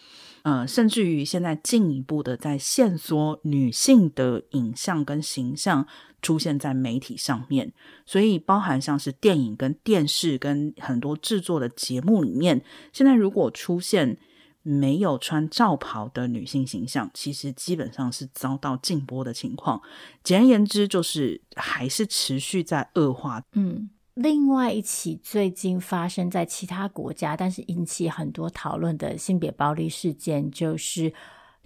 [0.48, 5.86] 呃，甚至于现在进一步的在限缩女性的影像跟形象
[6.22, 7.70] 出现在媒体上面，
[8.06, 12.62] 所以包含像是电影跟电视跟很多制作的节目里面，
[12.94, 14.16] 现在如果出现
[14.62, 19.82] 没有穿罩袍的女性形象，其实基本上是遭到禁播的情况。
[20.24, 23.42] 简而言之，就是还是持续在恶化。
[23.52, 31.14] 嗯，另外一起最近发生在其他国家，但是引起很多讨论的性别暴力事件，就是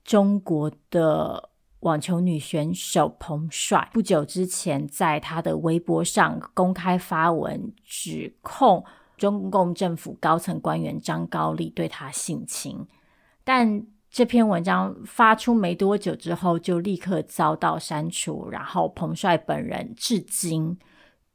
[0.04, 1.48] 中国的
[1.80, 8.84] 网球女选手彭帅，不久之前在她的微博上公开发文，指控。
[9.16, 12.84] 中共政府高层官员张高丽对她性侵，
[13.44, 18.50] 但这篇文章发出没多久之后，就立刻遭到删除。
[18.50, 20.76] 然后彭帅本人至今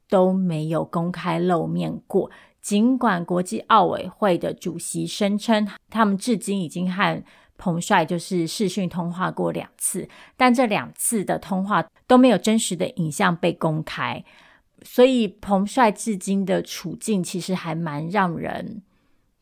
[0.08, 2.30] 都没有公开露面过。
[2.60, 7.22] 尽管国际奥委会的主席声称，他们至今已经和
[7.56, 14.24] 彭帅就是视讯通话过两次，但这两次的通话都没有真实的影像被公开。
[14.82, 18.82] 所以彭帅至今的处境其实还蛮让人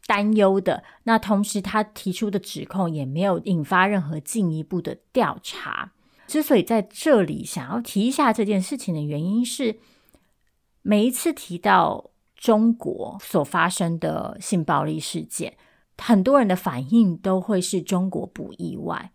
[0.07, 0.85] 担忧的。
[1.03, 5.93] 那同时，他提出的指控也没有引发任何进一步的调查。
[6.27, 9.79] 之所以在这里想要提一下这件事情的原因是，
[10.87, 15.57] 每一次提到中国所发生的性暴力事件，
[15.99, 19.11] 很多人的反应都会是中国不意外。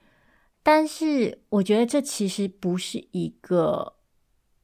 [0.61, 3.93] 但是，我觉得这其实不是一个。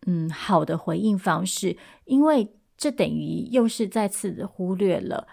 [0.10, 5.28] 嗯，好的回应方式，因为这等于又是再次的忽略了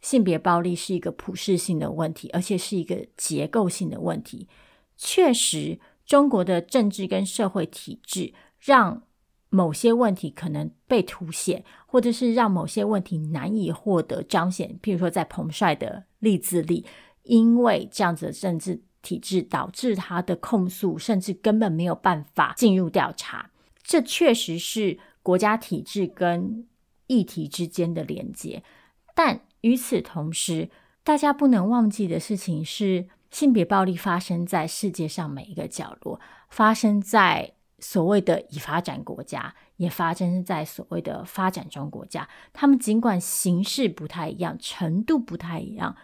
[0.00, 4.48] 性别暴力是一个普世性的问题，而且是一个结构性的问题。
[4.96, 9.02] 确实，中国的政治跟社会体制让
[9.56, 14.78] 某些问题可能被凸显，或者是让某些问题难以获得彰显。
[14.82, 16.84] 譬如说，在彭帅的例子里，
[17.22, 23.50] 因为这样子的政治体制导致他的控诉，甚至根本没有办法进入调查。
[23.82, 26.66] 这确实是国家体制跟
[27.06, 28.62] 议题之间的连接，
[29.14, 30.68] 但与此同时，
[31.02, 42.28] 大家不能忘记的事情是，性别暴力发生在世界上每一个角落，发生在所谓的已发展国家，也发生在所谓的发展中国家。
[42.52, 45.94] 他们尽管形式不太一样，程度不太一样，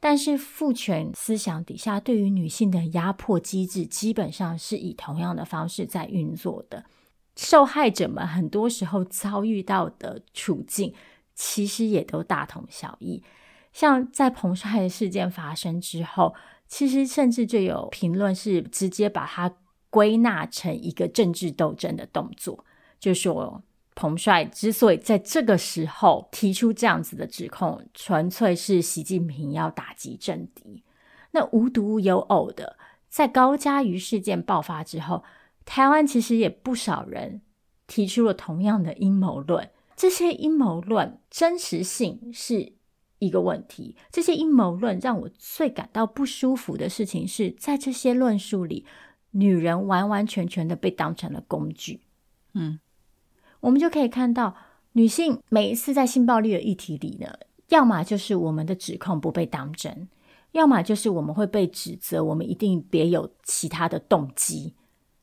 [0.00, 6.84] 但是父权思想底下对于女性的压迫机制，基本上是以同样的方式在运作的。
[7.36, 10.92] 受害者们很多时候遭遇到的处境，
[11.34, 13.22] 其实也都大同小异。
[13.72, 16.34] 像在彭帅的事件发生之后，
[16.66, 19.54] 其实甚至就有评论是直接把他
[19.90, 22.64] 归纳成一个政治斗争的动作，
[22.98, 23.62] 就说
[23.94, 30.82] 彭帅之所以在这个时候提出这样子的指控，纯粹是习近平要打击政敌。
[31.32, 32.78] 那无独有偶的，
[33.08, 35.22] 在高嘉瑜事件爆发之后。
[35.66, 37.42] 台湾其实也不少人
[37.86, 42.72] 提出了同样的阴谋论，这些阴谋论真实性是
[43.20, 43.94] 一个问题。
[44.10, 48.84] 这些阴谋论让我最感到不舒服的事情是在这些论述里，
[49.32, 52.00] 女人完完全全的被当成了工具。
[52.54, 52.80] 嗯，
[53.60, 54.54] 我们就可以看到，
[54.92, 57.32] 女性每一次在性暴力的议题里呢，
[57.68, 60.08] 要么就是我们的指控不被当真，
[60.52, 64.74] 要么就是我们会被指责，我们一定别有其他的动机。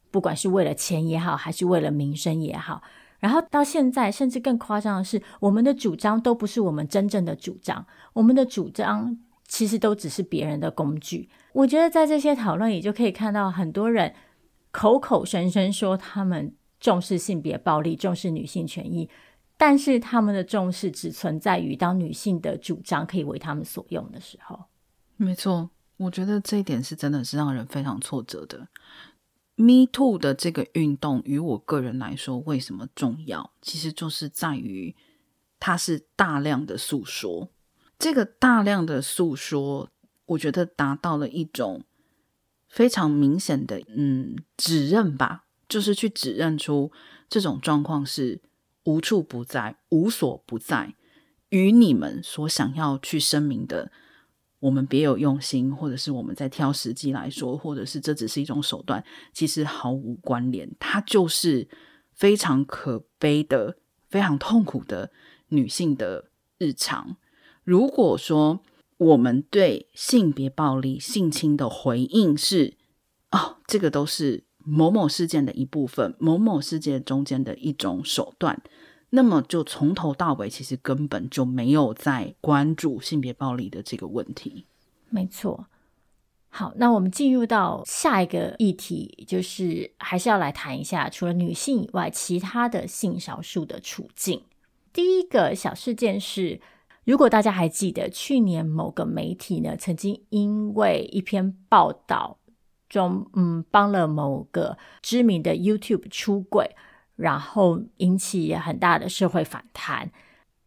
[0.10, 2.82] 不管是为了钱也好，还是为了名声也好，
[3.20, 9.18] 然后到现在，甚至更夸张的是，我们的主张都不是我们真正的主张，我们的主张
[9.48, 11.30] 其实都只是别人的工具。
[11.54, 14.14] 我觉得在这些讨论里，就可以看到很多人
[14.72, 19.10] 口口声声说他们重视性别暴力，重视女性权益，
[19.58, 24.66] 但是他们的重视只存在于当女性的主张可以为他们所用的时候。
[25.16, 28.68] 没错，我觉得这一点是真的是让人非常挫折的。
[29.56, 33.52] Me Too 的这个运动，于我个人来说，为什么重要？
[33.60, 34.96] 其实就是在于
[35.60, 37.50] 它是大量的诉说。
[38.00, 39.90] 这个大量的诉说，
[40.26, 41.84] 我觉得达到了一种
[42.68, 46.92] 非常明显的，嗯，指认吧，就是去指认出
[47.28, 48.42] 这种状况是
[48.84, 50.94] 无处不在、无所不在，
[51.50, 53.92] 与你们所想要去声明的。
[54.60, 60.68] 我们别有用心，或者是我们在挑时机来说，或者是这只是一种手段，其实毫无关联。
[60.80, 61.68] 它就是
[62.14, 63.78] 非常可悲的、
[64.10, 65.12] 非常痛苦的
[65.50, 67.18] 女性的日常。
[67.68, 68.62] 如果说
[68.96, 72.76] 我们对性别暴力、性侵的回应是
[73.32, 78.64] “哦，这个都是某某事件的一部分，某某事件中间的一种手段”。
[79.12, 84.64] 那么就从头到尾，其实根本就没有在关注性别暴力的这个问题。
[85.10, 85.66] 没错。
[86.48, 94.44] 好，那我们进入到下一个议题，就是还是要来谈一下，除了女性以外，其他的性少数的处境。
[94.94, 96.62] 第一个小事件是，
[97.08, 102.38] 如果大家还记得，去年某个媒体呢，曾经因为一篇报道
[102.90, 106.76] 中，嗯，帮了某个知名的 YouTube 出柜，
[107.16, 110.12] 然后引起很大的社会反弹，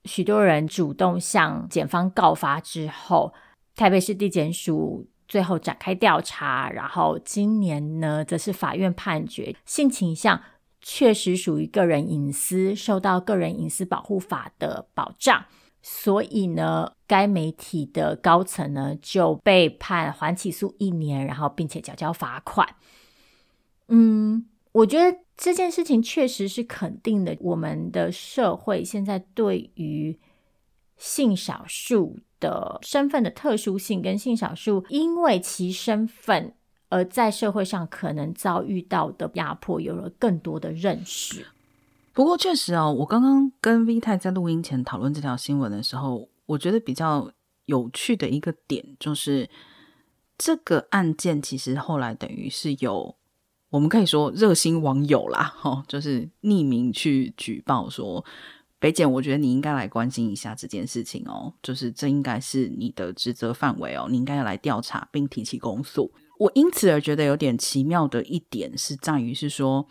[0.06, 3.34] 许多人主动向检方告发之后，
[3.76, 10.40] 台北市地检署最后展开调查，然后今年呢，则是法院判决性倾向
[10.80, 15.44] 确实属于个人隐私，受到个人隐私保护法的保障。
[15.82, 22.76] 所以呢，该媒体的高层呢就被判缓起诉一年，然后并且缴交罚款。
[23.88, 27.36] 嗯，我觉得这件事情确实是肯定的。
[27.40, 30.18] 我们的社会现在对于
[30.96, 36.54] 性少数的身份的特殊性，跟性少数因为其身份
[36.90, 41.46] 而在社会上可能遭遇到的压迫，有了更多的认识。
[42.20, 47.32] 不过确实哦，我刚刚跟 V 太在录音前讨论这条新闻的时候，我觉得比较
[47.64, 49.48] 有趣的一个点就是，
[50.36, 53.16] 这个案件其实后来等于是有
[53.70, 58.22] 我们可以说热心网友啦，哈，就是匿名去举报说，
[58.78, 66.12] 北检，我觉得你应该来关心一下这件事情哦，就是这应该是你的职责范围哦，你应该要来调查并提起公诉。
[66.38, 69.88] 我因此而觉得有点奇妙的一点是在于是说。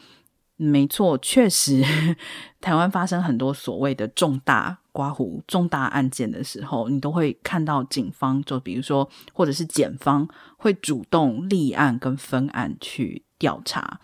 [0.61, 1.81] 没错，确实，
[2.59, 14.01] 台湾发生很多所谓的重大刮胡、重大案件的时候，你都会看到警方，就比如说，或者是检方会主动立案跟分案去调查。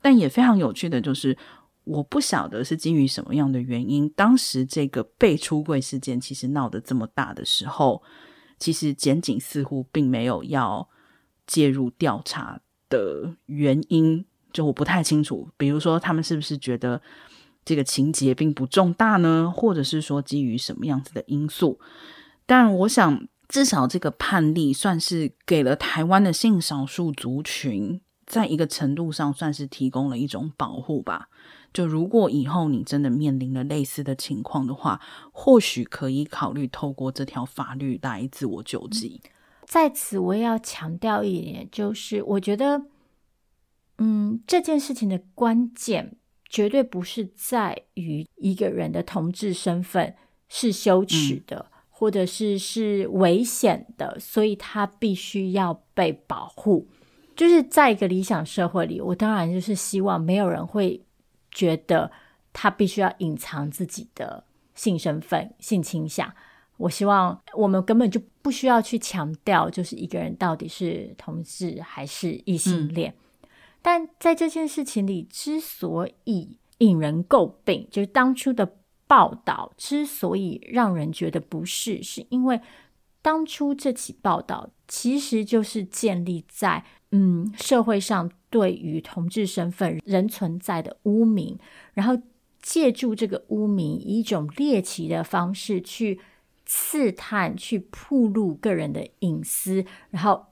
[0.00, 1.36] 但也非常有趣的就是，
[1.84, 8.02] 我不晓得是基于什么样的原因，当时这个被出柜事件其实闹得这么大的时候，
[8.58, 10.88] 其实检警似乎并没有要
[11.46, 14.24] 介入调查的原因。
[14.58, 17.00] 就我不太清楚，比如说他们是不是觉得
[17.64, 19.48] 这个情节并不重大呢？
[19.54, 21.78] 或者是说基于什么样子的因素？
[22.44, 31.28] 但我想，至少这个判例算是给了台湾的性少数族群，在一个程度上算是提供了一种保护吧。
[31.72, 35.00] 就如果以后你真的面临了类似的情况的话，
[35.30, 39.20] 或许可以考虑透过这条法律来自我救济。
[39.68, 42.82] 在此，我也要强调一点，就是我觉得。
[43.98, 46.16] 嗯，这件事情的关键
[46.48, 50.14] 绝对不是在于一个人的同志身份
[50.48, 56.88] 是羞耻的，嗯、或者是是危险的，所以他必须要被保护。
[57.34, 61.04] 就是在一个理想社会里，我当然就是希望没有人会
[61.50, 62.10] 觉得
[62.52, 64.44] 他必须要隐藏自己的
[64.74, 66.32] 性身份、性倾向。
[66.76, 73.10] 我希望我们根本就不需要去强调，就是一个人到底是同志还是异性恋。
[73.10, 73.24] 嗯
[73.90, 78.76] 但在这件事情里，之所以引人诟病，就是当初的
[79.06, 82.60] 报道之所以让人觉得不适，是因为
[83.22, 91.58] 当初这起报道其实就是建立在嗯社会上对于同志身份仍存在的污名，
[91.94, 92.20] 然后
[92.60, 96.20] 借助这个污名，以一种猎奇的方式去
[96.66, 100.44] 刺探、去暴露个人的隐私，然后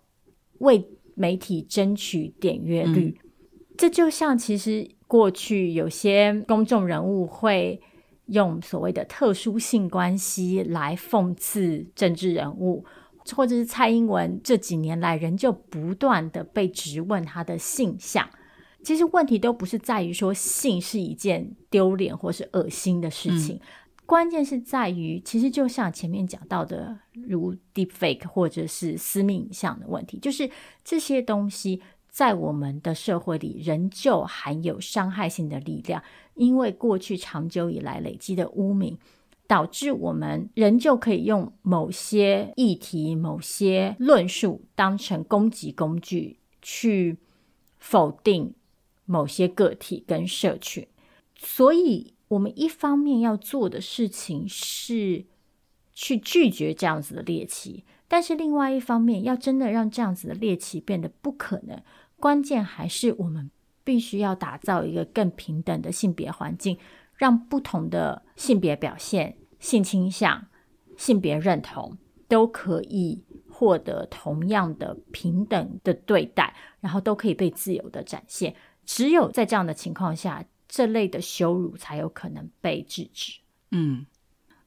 [0.60, 3.25] 为媒体争取点阅率，嗯、
[3.76, 7.80] 这就像其实过去有些公众人物会
[8.26, 12.84] 用所谓的特殊性关系来讽刺政治人物，
[13.34, 18.28] 或者是蔡英文这几年来仍旧不断的被质问他的性向。
[18.82, 23.56] 其实问题都不是在于说性是一件丢脸或是恶心的事情。
[23.56, 23.60] 嗯
[24.06, 26.96] 关键是在于，其实就像前面讲到的，
[27.26, 30.48] 如 deepfake 或者是私密影像的问题，就是
[30.84, 31.82] 这些东西
[32.16, 36.02] 在我们的社会里仍旧含有伤害性的力量，
[36.32, 38.96] 因为过去长久以来累积的污名，
[39.46, 47.18] 导致我们仍旧可以用某些议题、某些论述当成攻击工具，去
[47.78, 48.54] 否定
[49.04, 50.88] 某些个体跟社群，
[51.36, 52.14] 所以。
[52.28, 55.26] 我们一方面要做的事情是
[55.92, 61.80] 去拒绝这样子的猎奇，但是另外一方面，要真的让这样子的猎奇变得不可能，
[62.26, 63.52] 关键还是我们
[63.84, 66.76] 必须要打造一个更平等的性别环境，
[67.14, 70.48] 让不同的性别表现、性倾向、
[70.96, 71.96] 性别认同
[72.26, 78.56] 都可以获得同样的平等的对待，然后都可以被自由的展现。
[78.84, 83.38] 只有在这样的情况下，这类的羞辱才有可能被制止。
[83.70, 84.04] 嗯，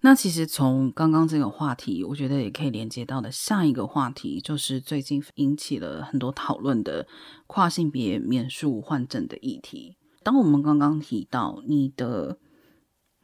[0.02, 7.06] 那其实从刚刚这个话题，我觉得也可以连接到的下一个话题，就是最近引起了很多讨论的
[7.47, 9.97] 跨性别免术换证的议题。
[10.24, 12.38] 当我们刚刚提到你的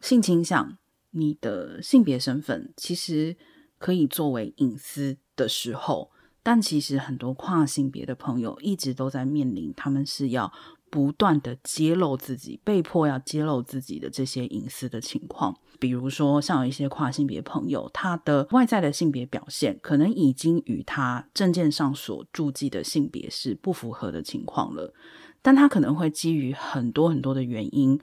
[0.02, 0.78] 性倾向、
[1.12, 3.38] 你的性别身份其实
[3.78, 6.12] 可以作为隐私的时候，
[6.44, 10.52] 但其实很多跨性别的朋友一直都在面临，他们是要
[10.90, 15.58] 不断的揭露自己，被迫要揭露自己的这些隐私的情况。
[15.78, 24.94] 比如说，像有一些跨性别朋友，他的外在的性别表现可能已经与他证件上所注记的性别是不符合的情况了，
[25.42, 28.00] 但他可能会基于很多很多的原因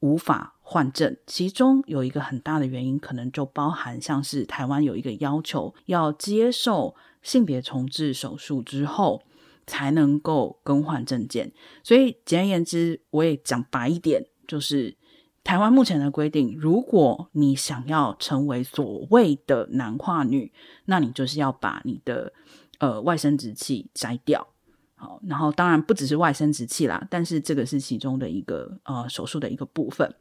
[0.00, 1.16] 无法换证。
[1.26, 9.22] 其中有一个很大的原因，可能就包含像是台湾有一个要求，要接受性别重置手术之后。
[9.66, 11.52] 才能够更换证件，
[11.82, 14.96] 所以简而言之，我也讲白一点，就是
[15.42, 20.52] 台湾目前的规定，如果你想要成为所谓的男跨女，
[20.84, 22.32] 那你就是要把你的
[22.78, 24.46] 呃外生殖器摘掉，
[24.94, 30.14] 好，然后当然不只是外生殖器啦，但是这个是其中的一个呃手术的一个部分。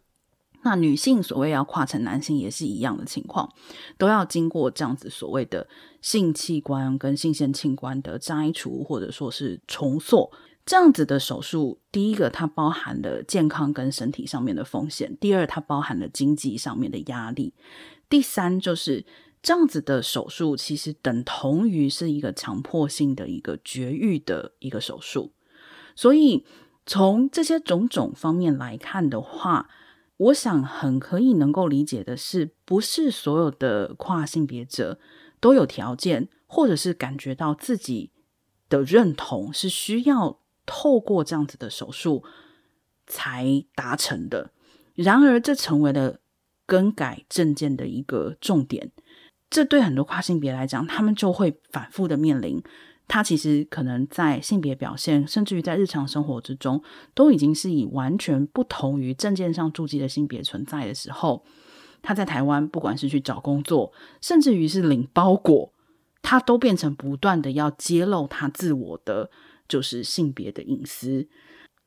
[0.66, 3.53] 那女性所谓要跨成男性也是一样的情况，
[3.99, 5.68] 都要经过这样子所谓的
[6.01, 10.32] 性器官跟性腺器官的摘除或者说是重塑
[10.66, 11.80] 这样子的手术。
[11.91, 17.53] 第一个，它包含了健康跟身体上面的风险；第二，它包含了经济上面的压力；
[18.09, 19.05] 第三，就是
[19.43, 25.32] 这样子的手术其实等同于是一个强迫性的一个绝育的一个手术。
[25.95, 26.43] 所以
[26.88, 29.70] 从这些种种方面来看的话，
[30.18, 34.99] 我想很可以能够理解的是，不是所有的跨性别者
[35.39, 38.11] 都有条件，或者是感觉到自己
[38.70, 42.24] 的认同是需要透过这样子的手术
[43.05, 44.51] 才达成的。
[44.93, 46.20] 然而，这成为了
[46.66, 48.91] 更改证件的一个重点。
[49.49, 52.63] 这对很多跨性别来讲，他们就会反复的面临。
[53.08, 56.82] 他其实可能在性别表现，甚至于在日常生活之中，
[57.14, 61.45] 都已经是以完全不同于证件上注记的性别存在的时候，
[62.01, 65.72] 他在台湾不管是去找工作，甚至于是领包裹，
[66.24, 69.30] 他都变成不断的要揭露他自我的
[69.68, 71.28] 就是性别的隐私。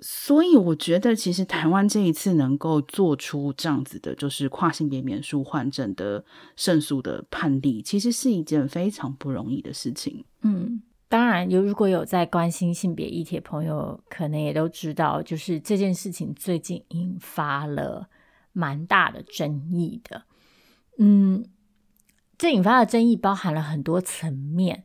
[0.01, 10.25] 所以我觉得，其实台湾这一次能够做出这样子的，就是跨性别免术换证的胜诉的判例，其实是一件非常不容易的事情。
[10.43, 10.81] 嗯。
[11.09, 18.11] 当然，有如果有在关心性别议题的朋友，可能也都知道，就是这件事情最近引发了
[18.53, 20.25] 蛮大的争议的。
[20.99, 21.47] 嗯，
[22.37, 24.85] 这引发的争议包含了很多层面，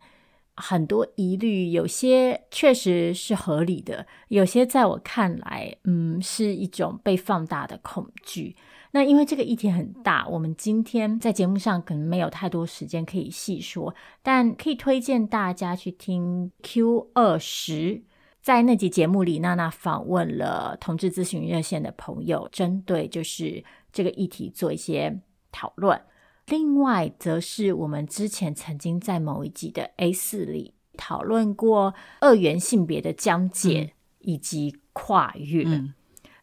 [0.56, 8.56] 很多疑虑，有些确实是合理的，有些在我看来，嗯，是一种被放大的恐惧。
[8.96, 18.04] 那因为这个议题很大，我们今天在节目上可能没有太多时间可以细说，但可以推荐大家去听 Q 二十，
[18.40, 25.20] 在那集节目里，娜娜访问了同志咨询热线的朋友，针对就是这个议题做一些
[25.52, 26.00] 讨论。
[26.46, 35.64] 另外，则是我们之前曾经在某一集的 A 四里讨论过二元性别的疆界以及跨越。
[35.66, 35.96] 嗯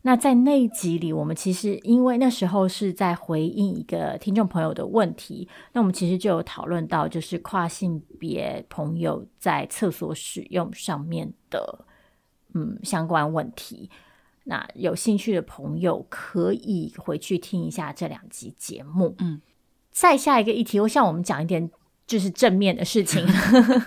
[0.02, 11.84] 那在那一集里，我们其实因为那时候是在回应一个听众朋友的问题，那我们其实就有讨论到，就是跨性别朋友在厕所使用上面的
[12.54, 13.90] 嗯相关问题。
[14.44, 19.14] 那有兴趣的朋友可以回去听一下这两集节目。
[19.18, 19.42] 嗯，
[19.90, 21.70] 再下一个议题，我想我们讲一点
[22.06, 23.24] 就是正面的事情，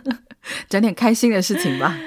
[0.70, 1.98] 讲点开心的事情吧。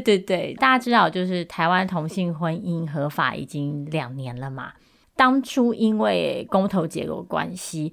[0.00, 4.72] 对对，大家知道，就是台湾同性婚姻合法已经两年了嘛。
[5.14, 7.92] 当初因为公投结构关系，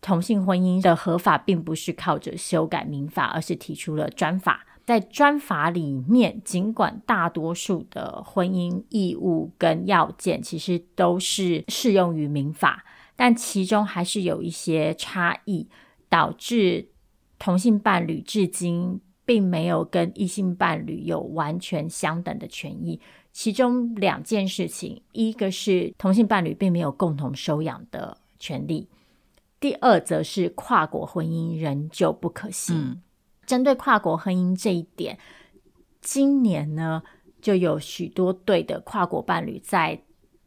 [0.00, 4.66] 同性婚姻的合法并不是靠着修改民法，而是提出了专法。
[4.84, 12.84] 在专法里面，尽管大多数的婚姻义务跟要件其实都是适用于民法，
[13.14, 15.68] 但其中还是有一些差异，
[16.08, 16.88] 导致
[17.38, 22.98] 同性伴侣至今，并没有跟异性伴侣有完全相等的权益。
[23.32, 28.88] 其中两件事情，一个是同性伴侣并没有共同收养的权利，
[29.60, 32.74] 第二则是跨国婚姻仍旧不可行。
[32.74, 33.02] 嗯、
[33.44, 35.18] 针对跨国婚姻这一点，
[36.00, 37.02] 今年呢
[37.42, 40.00] 就有许多对的跨国伴侣在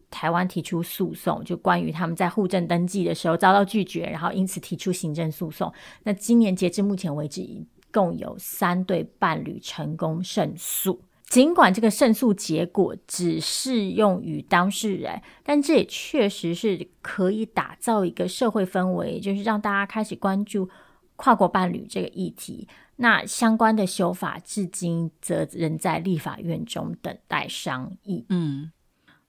[0.09, 5.71] 台湾提出诉讼，就关于他们在户政登记的时候遭到拒绝，然后因此提出行政诉讼。
[6.01, 7.47] 那今年截至目前为止，
[7.91, 20.69] 共有三对伴侣成功胜诉，尽管这个胜诉结果只适用于当事人，但这也确实是可以打造一个社会氛围，就是让大家开始关注
[21.15, 22.67] 跨国伴侣这个议题。
[22.97, 28.25] 那相关的修法至今则仍在立法院中等待商议。
[28.29, 28.71] 嗯，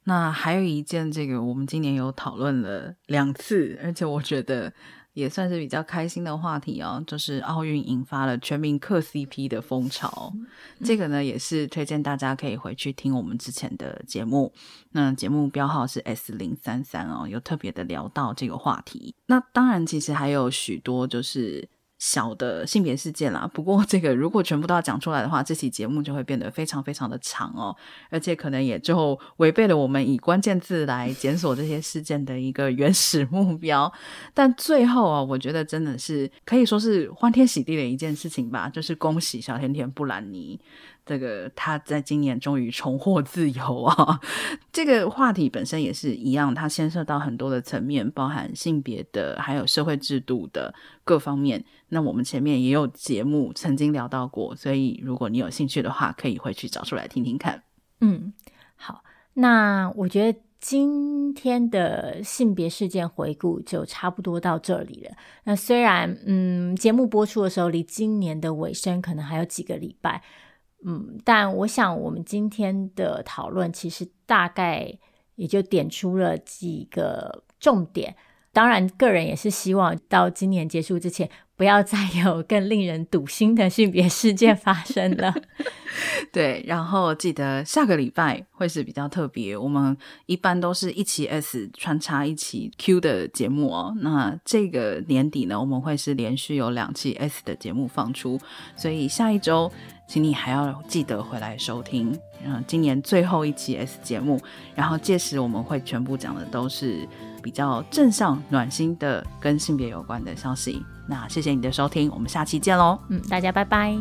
[0.05, 4.73] 那还有一件，这个我们今年有讨论了两次，而且我觉得。
[5.13, 10.33] 也算是比较开心的话题哦，就是奥运引发了全民嗑 CP 的风潮。
[10.35, 10.47] 嗯、
[10.85, 14.53] 这个呢，也是推荐大家可以回去听我们之前的节目。
[14.93, 19.15] 那节目标号是 S 零三三哦，有特别的聊到这个话题。
[19.27, 21.69] 那当然，其实还有许多就是。
[22.01, 27.77] 小的性别事件啦，不过这个如果全部都要讲出来的话，这期节目就会变得非常非常的长哦，
[28.09, 33.93] 而且可能也就违背了我们以关键字来检索这些事件的一个原始目标。
[34.33, 40.59] 但最后啊，我觉得真的是可以说是欢天喜地的一件事情吧，就是恭喜小甜甜布兰妮。
[41.11, 44.21] 这个他在今年终于重获自由啊！
[44.71, 51.65] 这个话题本身也是一样，它牵涉到很多的层面，包含性别的，还有社会制度的各方面。
[51.89, 57.61] 那我们前面也有节目曾经聊到过，所以如果你有兴趣的话，可以回去找出来听听看。
[58.01, 58.33] 嗯，
[58.77, 59.03] 好，
[59.35, 65.11] 那我觉得今天的性别事件回顾就差不多到这里了。
[65.43, 70.23] 那虽然嗯，节目播出的时候离今年的尾声可能还有几个礼拜。
[70.85, 74.91] 嗯，但我想我们今天的讨论其实大概
[75.37, 78.17] 也就点出了几个重点。
[78.53, 85.33] 当然，个人也是希望到今年结束之前，不要再有 更令人堵心的性别事件发生了。
[86.33, 93.95] 对，然后记得下个礼拜会是比较特别，我们一般都是一期 S 穿插一期 Q 的节目哦。
[94.01, 98.37] 那这个年底呢，我们会是连续有两期 S 的节目放出，
[98.75, 99.71] 所以下一周。
[100.11, 102.13] 请你还要记得回来收听，
[102.45, 104.41] 嗯，今年最后一期 S 节目，
[104.75, 107.09] 然后届时我们会全部讲的都是
[107.41, 110.85] 比较正向、暖心的跟性别有关的消息。
[111.07, 113.97] 那谢谢你的收听，我们下期见喽，嗯，大家拜拜。